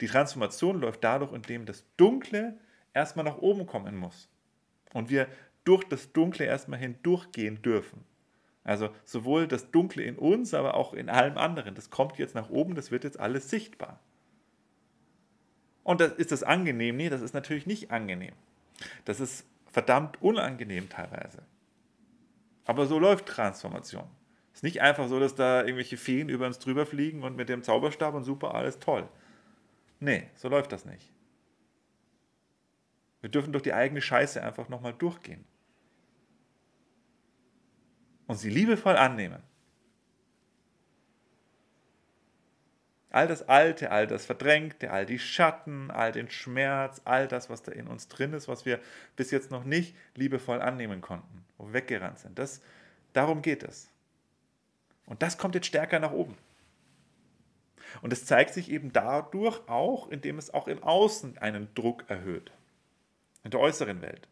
Die 0.00 0.06
Transformation 0.06 0.80
läuft 0.80 1.04
dadurch, 1.04 1.32
indem 1.32 1.66
das 1.66 1.84
Dunkle 1.96 2.58
erstmal 2.92 3.24
nach 3.24 3.38
oben 3.38 3.66
kommen 3.66 3.96
muss. 3.96 4.28
Und 4.92 5.10
wir 5.10 5.28
durch 5.64 5.84
das 5.84 6.12
Dunkle 6.12 6.44
erstmal 6.44 6.78
hindurchgehen 6.78 7.62
dürfen. 7.62 8.04
Also 8.62 8.90
sowohl 9.04 9.46
das 9.46 9.70
Dunkle 9.70 10.02
in 10.04 10.16
uns, 10.16 10.54
aber 10.54 10.74
auch 10.74 10.94
in 10.94 11.10
allem 11.10 11.36
anderen. 11.36 11.74
Das 11.74 11.90
kommt 11.90 12.18
jetzt 12.18 12.34
nach 12.34 12.50
oben, 12.50 12.74
das 12.74 12.90
wird 12.90 13.04
jetzt 13.04 13.20
alles 13.20 13.50
sichtbar. 13.50 14.00
Und 15.82 16.00
das, 16.00 16.12
ist 16.12 16.32
das 16.32 16.42
angenehm? 16.42 16.96
Nee, 16.96 17.10
das 17.10 17.20
ist 17.20 17.34
natürlich 17.34 17.66
nicht 17.66 17.90
angenehm. 17.90 18.32
Das 19.04 19.20
ist 19.20 19.46
verdammt 19.70 20.20
unangenehm 20.22 20.88
teilweise. 20.88 21.42
Aber 22.64 22.86
so 22.86 22.98
läuft 22.98 23.26
Transformation. 23.26 24.08
Es 24.54 24.58
ist 24.58 24.62
nicht 24.62 24.82
einfach 24.82 25.08
so, 25.08 25.18
dass 25.18 25.34
da 25.34 25.62
irgendwelche 25.62 25.96
Feen 25.96 26.28
über 26.28 26.46
uns 26.46 26.60
drüber 26.60 26.86
fliegen 26.86 27.24
und 27.24 27.34
mit 27.34 27.48
dem 27.48 27.64
Zauberstab 27.64 28.14
und 28.14 28.22
super, 28.22 28.54
alles 28.54 28.78
toll. 28.78 29.08
Nee, 29.98 30.30
so 30.36 30.48
läuft 30.48 30.70
das 30.70 30.84
nicht. 30.84 31.12
Wir 33.20 33.30
dürfen 33.30 33.52
durch 33.52 33.64
die 33.64 33.72
eigene 33.72 34.00
Scheiße 34.00 34.40
einfach 34.40 34.68
nochmal 34.68 34.92
durchgehen. 34.92 35.44
Und 38.28 38.36
sie 38.36 38.48
liebevoll 38.48 38.96
annehmen. 38.96 39.42
All 43.10 43.26
das 43.26 43.48
Alte, 43.48 43.90
all 43.90 44.06
das 44.06 44.24
Verdrängte, 44.24 44.92
all 44.92 45.04
die 45.04 45.18
Schatten, 45.18 45.90
all 45.90 46.12
den 46.12 46.30
Schmerz, 46.30 47.02
all 47.04 47.26
das, 47.26 47.50
was 47.50 47.62
da 47.62 47.72
in 47.72 47.88
uns 47.88 48.06
drin 48.06 48.32
ist, 48.34 48.46
was 48.46 48.64
wir 48.64 48.80
bis 49.16 49.32
jetzt 49.32 49.50
noch 49.50 49.64
nicht 49.64 49.96
liebevoll 50.14 50.60
annehmen 50.60 51.00
konnten, 51.00 51.44
wo 51.58 51.66
wir 51.66 51.72
weggerannt 51.72 52.20
sind. 52.20 52.38
Das, 52.38 52.60
darum 53.12 53.42
geht 53.42 53.64
es. 53.64 53.90
Und 55.06 55.22
das 55.22 55.38
kommt 55.38 55.54
jetzt 55.54 55.66
stärker 55.66 56.00
nach 56.00 56.12
oben. 56.12 56.36
Und 58.02 58.12
es 58.12 58.26
zeigt 58.26 58.54
sich 58.54 58.70
eben 58.70 58.92
dadurch 58.92 59.68
auch, 59.68 60.08
indem 60.08 60.38
es 60.38 60.52
auch 60.52 60.68
im 60.68 60.82
Außen 60.82 61.38
einen 61.38 61.72
Druck 61.74 62.04
erhöht. 62.08 62.50
In 63.42 63.50
der 63.50 63.60
äußeren 63.60 64.00
Welt. 64.02 64.28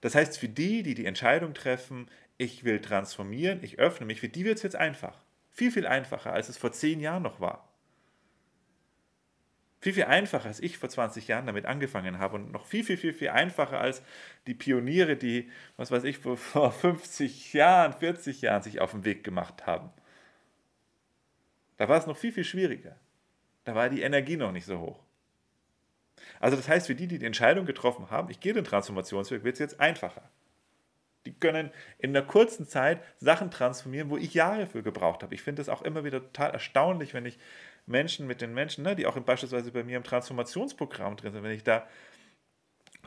Das 0.00 0.14
heißt, 0.14 0.38
für 0.38 0.48
die, 0.48 0.82
die 0.82 0.94
die 0.94 1.06
Entscheidung 1.06 1.54
treffen, 1.54 2.08
ich 2.36 2.64
will 2.64 2.80
transformieren, 2.80 3.62
ich 3.62 3.78
öffne 3.78 4.06
mich, 4.06 4.20
für 4.20 4.28
die 4.28 4.44
wird 4.44 4.56
es 4.56 4.62
jetzt 4.62 4.76
einfach. 4.76 5.20
Viel, 5.50 5.72
viel 5.72 5.86
einfacher, 5.86 6.32
als 6.32 6.48
es 6.48 6.56
vor 6.56 6.72
zehn 6.72 7.00
Jahren 7.00 7.22
noch 7.22 7.40
war. 7.40 7.67
Viel, 9.80 9.92
viel 9.92 10.04
einfacher, 10.04 10.48
als 10.48 10.60
ich 10.60 10.76
vor 10.76 10.88
20 10.88 11.28
Jahren 11.28 11.46
damit 11.46 11.66
angefangen 11.66 12.18
habe 12.18 12.36
und 12.36 12.50
noch 12.50 12.66
viel, 12.66 12.82
viel, 12.82 12.96
viel, 12.96 13.12
viel 13.12 13.28
einfacher 13.28 13.80
als 13.80 14.02
die 14.46 14.54
Pioniere, 14.54 15.16
die, 15.16 15.50
was 15.76 15.90
weiß 15.90 16.04
ich, 16.04 16.18
vor 16.36 16.72
50 16.72 17.52
Jahren, 17.52 17.92
40 17.92 18.42
Jahren 18.42 18.62
sich 18.62 18.80
auf 18.80 18.90
den 18.90 19.04
Weg 19.04 19.22
gemacht 19.22 19.66
haben. 19.66 19.90
Da 21.76 21.88
war 21.88 21.96
es 21.96 22.06
noch 22.06 22.16
viel, 22.16 22.32
viel 22.32 22.44
schwieriger. 22.44 22.96
Da 23.64 23.74
war 23.74 23.88
die 23.88 24.02
Energie 24.02 24.36
noch 24.36 24.50
nicht 24.50 24.66
so 24.66 24.80
hoch. 24.80 25.00
Also 26.40 26.56
das 26.56 26.68
heißt, 26.68 26.86
für 26.86 26.94
die, 26.94 27.06
die 27.06 27.18
die 27.18 27.26
Entscheidung 27.26 27.64
getroffen 27.64 28.10
haben, 28.10 28.30
ich 28.30 28.40
gehe 28.40 28.52
den 28.52 28.64
Transformationsweg, 28.64 29.44
wird 29.44 29.54
es 29.54 29.60
jetzt 29.60 29.80
einfacher. 29.80 30.28
Die 31.26 31.34
können 31.34 31.70
in 31.98 32.16
einer 32.16 32.26
kurzen 32.26 32.66
Zeit 32.66 33.02
Sachen 33.18 33.50
transformieren, 33.50 34.10
wo 34.10 34.16
ich 34.16 34.34
Jahre 34.34 34.66
für 34.66 34.82
gebraucht 34.82 35.22
habe. 35.22 35.34
Ich 35.34 35.42
finde 35.42 35.60
das 35.60 35.68
auch 35.68 35.82
immer 35.82 36.04
wieder 36.04 36.20
total 36.20 36.52
erstaunlich, 36.52 37.12
wenn 37.12 37.26
ich 37.26 37.38
Menschen 37.88 38.26
mit 38.26 38.40
den 38.40 38.54
Menschen, 38.54 38.84
ne, 38.84 38.94
die 38.94 39.06
auch 39.06 39.18
beispielsweise 39.18 39.72
bei 39.72 39.84
mir 39.84 39.96
im 39.96 40.04
Transformationsprogramm 40.04 41.16
drin 41.16 41.32
sind, 41.32 41.42
wenn 41.42 41.52
ich 41.52 41.64
da 41.64 41.86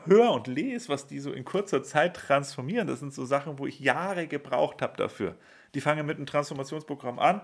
höre 0.04 0.32
und 0.32 0.46
lese, 0.48 0.88
was 0.88 1.06
die 1.06 1.20
so 1.20 1.32
in 1.32 1.44
kurzer 1.44 1.82
Zeit 1.82 2.16
transformieren. 2.16 2.88
Das 2.88 3.00
sind 3.00 3.14
so 3.14 3.24
Sachen, 3.24 3.58
wo 3.58 3.66
ich 3.66 3.80
Jahre 3.80 4.26
gebraucht 4.26 4.82
habe 4.82 4.96
dafür. 4.96 5.36
Die 5.74 5.80
fangen 5.80 6.06
mit 6.06 6.16
einem 6.16 6.26
Transformationsprogramm 6.26 7.18
an 7.18 7.42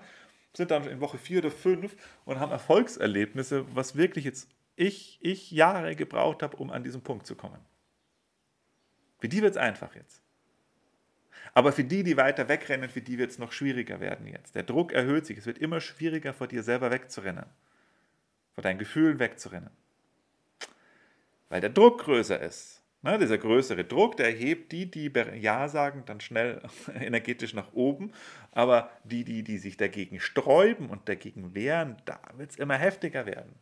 sind 0.56 0.70
dann 0.70 0.86
in 0.88 1.00
Woche 1.00 1.18
vier 1.18 1.38
oder 1.38 1.50
fünf 1.50 1.96
und 2.24 2.40
haben 2.40 2.52
Erfolgserlebnisse, 2.52 3.64
was 3.74 3.96
wirklich 3.96 4.24
jetzt 4.24 4.48
ich, 4.76 5.18
ich 5.20 5.50
Jahre 5.50 5.96
gebraucht 5.96 6.42
habe, 6.42 6.56
um 6.56 6.70
an 6.70 6.84
diesen 6.84 7.02
Punkt 7.02 7.26
zu 7.26 7.34
kommen. 7.34 7.60
Für 9.18 9.28
die 9.28 9.42
wird 9.42 9.52
es 9.52 9.56
einfach 9.56 9.94
jetzt. 9.94 10.22
Aber 11.54 11.72
für 11.72 11.84
die, 11.84 12.02
die 12.02 12.16
weiter 12.16 12.48
wegrennen, 12.48 12.88
für 12.88 13.00
die 13.00 13.18
wird 13.18 13.30
es 13.30 13.38
noch 13.38 13.52
schwieriger 13.52 14.00
werden 14.00 14.26
jetzt. 14.26 14.54
Der 14.54 14.62
Druck 14.62 14.92
erhöht 14.92 15.26
sich. 15.26 15.38
Es 15.38 15.46
wird 15.46 15.58
immer 15.58 15.80
schwieriger, 15.80 16.32
vor 16.32 16.46
dir 16.46 16.62
selber 16.62 16.90
wegzurennen. 16.90 17.46
Vor 18.54 18.62
deinen 18.62 18.78
Gefühlen 18.78 19.18
wegzurennen. 19.18 19.70
Weil 21.48 21.60
der 21.60 21.70
Druck 21.70 22.00
größer 22.04 22.40
ist. 22.40 22.82
Ne, 23.00 23.16
dieser 23.16 23.38
größere 23.38 23.84
Druck, 23.84 24.16
der 24.16 24.30
hebt 24.32 24.72
die, 24.72 24.90
die 24.90 25.12
Ja 25.40 25.68
sagen, 25.68 26.02
dann 26.06 26.20
schnell 26.20 26.60
energetisch 26.94 27.54
nach 27.54 27.72
oben. 27.72 28.12
Aber 28.50 28.90
die, 29.04 29.24
die, 29.24 29.44
die 29.44 29.58
sich 29.58 29.76
dagegen 29.76 30.18
sträuben 30.18 30.90
und 30.90 31.08
dagegen 31.08 31.54
wehren, 31.54 31.96
da 32.04 32.20
wird 32.36 32.50
es 32.50 32.56
immer 32.56 32.74
heftiger 32.74 33.24
werden. 33.24 33.54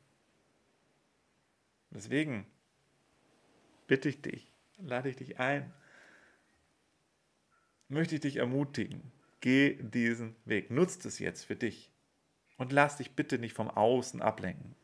Deswegen 1.91 2.47
bitte 3.87 4.09
ich 4.09 4.23
dich, 4.23 4.53
lade 4.79 5.09
ich 5.09 5.17
dich 5.17 5.39
ein, 5.39 5.73
möchte 7.89 8.17
ich 8.17 8.21
dich 8.21 8.37
ermutigen, 8.37 9.13
geh 9.41 9.75
diesen 9.81 10.37
Weg, 10.45 10.71
nutzt 10.71 11.07
es 11.07 11.19
jetzt 11.19 11.45
für 11.45 11.57
dich 11.57 11.91
und 12.57 12.73
lass 12.73 12.97
dich 12.97 13.13
bitte 13.13 13.39
nicht 13.39 13.55
vom 13.55 13.71
Außen 13.71 14.23
ablenken, 14.23 14.75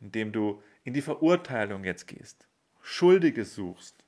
indem 0.00 0.32
du 0.32 0.62
in 0.84 0.94
die 0.94 1.02
Verurteilung 1.02 1.84
jetzt 1.84 2.06
gehst 2.06 2.46
Schuldige 2.82 3.44
suchst. 3.44 4.04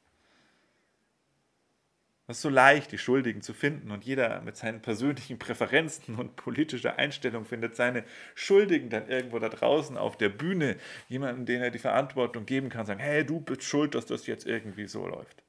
Es 2.29 2.39
ist 2.39 2.43
so 2.43 2.49
leicht, 2.49 2.93
die 2.93 2.99
Schuldigen 2.99 3.43
zu 3.43 3.53
finden 3.53 3.91
und 3.91 4.05
jeder 4.05 4.41
mit 4.41 4.57
seinen 4.57 4.81
persönlichen 4.81 5.39
Präferenzen 5.39 6.15
und 6.15 6.37
politischer 6.37 6.97
Einstellung 6.99 7.45
findet 7.45 7.77
seine 7.77 8.05
Schuldigen 8.35 8.89
dann 8.91 9.09
irgendwo 9.09 9.39
da 9.39 9.49
draußen 9.49 9.99
auf 9.99 10.17
der 10.17 10.31
Bühne, 10.31 10.77
jemanden, 11.09 11.45
den 11.45 11.61
er 11.61 11.71
die 11.71 11.79
Verantwortung 11.79 12.47
geben 12.47 12.71
kann, 12.71 12.87
sagen, 12.87 13.01
hey, 13.01 13.27
du 13.27 13.41
bist 13.41 13.65
schuld, 13.65 13.95
dass 13.95 14.07
das 14.07 14.27
jetzt 14.27 14.47
irgendwie 14.47 14.87
so 14.87 15.07
läuft. 15.07 15.42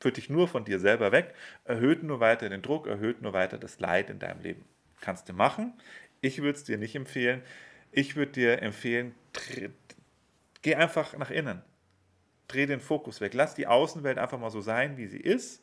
Führt 0.00 0.16
dich 0.16 0.30
nur 0.30 0.48
von 0.48 0.64
dir 0.64 0.78
selber 0.78 1.12
weg, 1.12 1.34
erhöht 1.64 2.02
nur 2.02 2.20
weiter 2.20 2.48
den 2.48 2.62
Druck, 2.62 2.86
erhöht 2.86 3.22
nur 3.22 3.32
weiter 3.32 3.58
das 3.58 3.80
Leid 3.80 4.10
in 4.10 4.18
deinem 4.18 4.40
Leben. 4.40 4.64
Kannst 5.00 5.28
du 5.28 5.32
machen. 5.32 5.74
Ich 6.20 6.38
würde 6.38 6.58
es 6.58 6.64
dir 6.64 6.78
nicht 6.78 6.94
empfehlen. 6.94 7.42
Ich 7.92 8.16
würde 8.16 8.32
dir 8.32 8.62
empfehlen, 8.62 9.14
geh 10.62 10.74
einfach 10.74 11.16
nach 11.16 11.30
innen. 11.30 11.62
Dreh 12.48 12.66
den 12.66 12.80
Fokus 12.80 13.20
weg. 13.20 13.34
Lass 13.34 13.54
die 13.54 13.66
Außenwelt 13.66 14.18
einfach 14.18 14.38
mal 14.38 14.50
so 14.50 14.60
sein, 14.60 14.96
wie 14.96 15.06
sie 15.06 15.20
ist. 15.20 15.62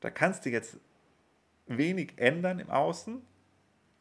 Da 0.00 0.10
kannst 0.10 0.46
du 0.46 0.50
jetzt 0.50 0.78
wenig 1.66 2.14
ändern 2.16 2.60
im 2.60 2.70
Außen. 2.70 3.22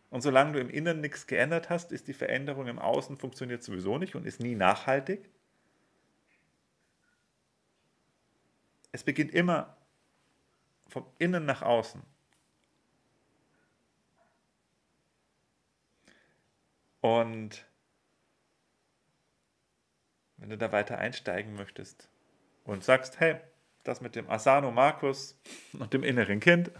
Und 0.10 0.22
solange 0.22 0.54
du 0.54 0.60
im 0.60 0.70
Inneren 0.70 1.02
nichts 1.02 1.28
geändert 1.28 1.70
hast, 1.70 1.92
ist 1.92 2.08
die 2.08 2.14
Veränderung 2.14 2.68
im 2.68 2.80
Außen 2.80 3.18
funktioniert 3.18 3.64
sowieso 3.64 3.98
nicht 3.98 4.16
und 4.16 4.26
ist 4.26 4.40
nie 4.40 4.56
nachhaltig. 4.56 5.30
Es 8.92 9.04
beginnt 9.04 9.32
immer 9.32 9.76
vom 10.88 11.06
Innen 11.20 11.46
nach 11.46 11.62
außen. 11.62 12.02
Und 17.02 17.66
wenn 20.38 20.50
du 20.50 20.58
da 20.58 20.72
weiter 20.72 20.98
einsteigen 20.98 21.56
möchtest 21.56 22.10
und 22.64 22.84
sagst, 22.84 23.20
hey, 23.20 23.40
das 23.84 24.02
mit 24.02 24.16
dem 24.16 24.30
Asano 24.30 24.72
Markus 24.72 25.40
und 25.74 25.94
dem 25.94 26.04
inneren 26.04 26.40
Kind 26.40 26.72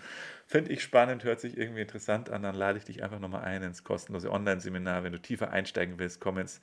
finde 0.46 0.72
ich 0.72 0.84
spannend, 0.84 1.24
hört 1.24 1.40
sich 1.40 1.58
irgendwie 1.58 1.82
interessant 1.82 2.30
an, 2.30 2.44
dann 2.44 2.56
lade 2.56 2.78
ich 2.78 2.86
dich 2.86 3.04
einfach 3.04 3.20
nochmal 3.20 3.44
ein 3.44 3.64
ins 3.64 3.84
kostenlose 3.84 4.32
Online-Seminar. 4.32 5.04
Wenn 5.04 5.14
du 5.14 5.22
tiefer 5.22 5.52
einsteigen 5.52 6.00
willst, 6.00 6.20
komm 6.20 6.38
ins 6.38 6.62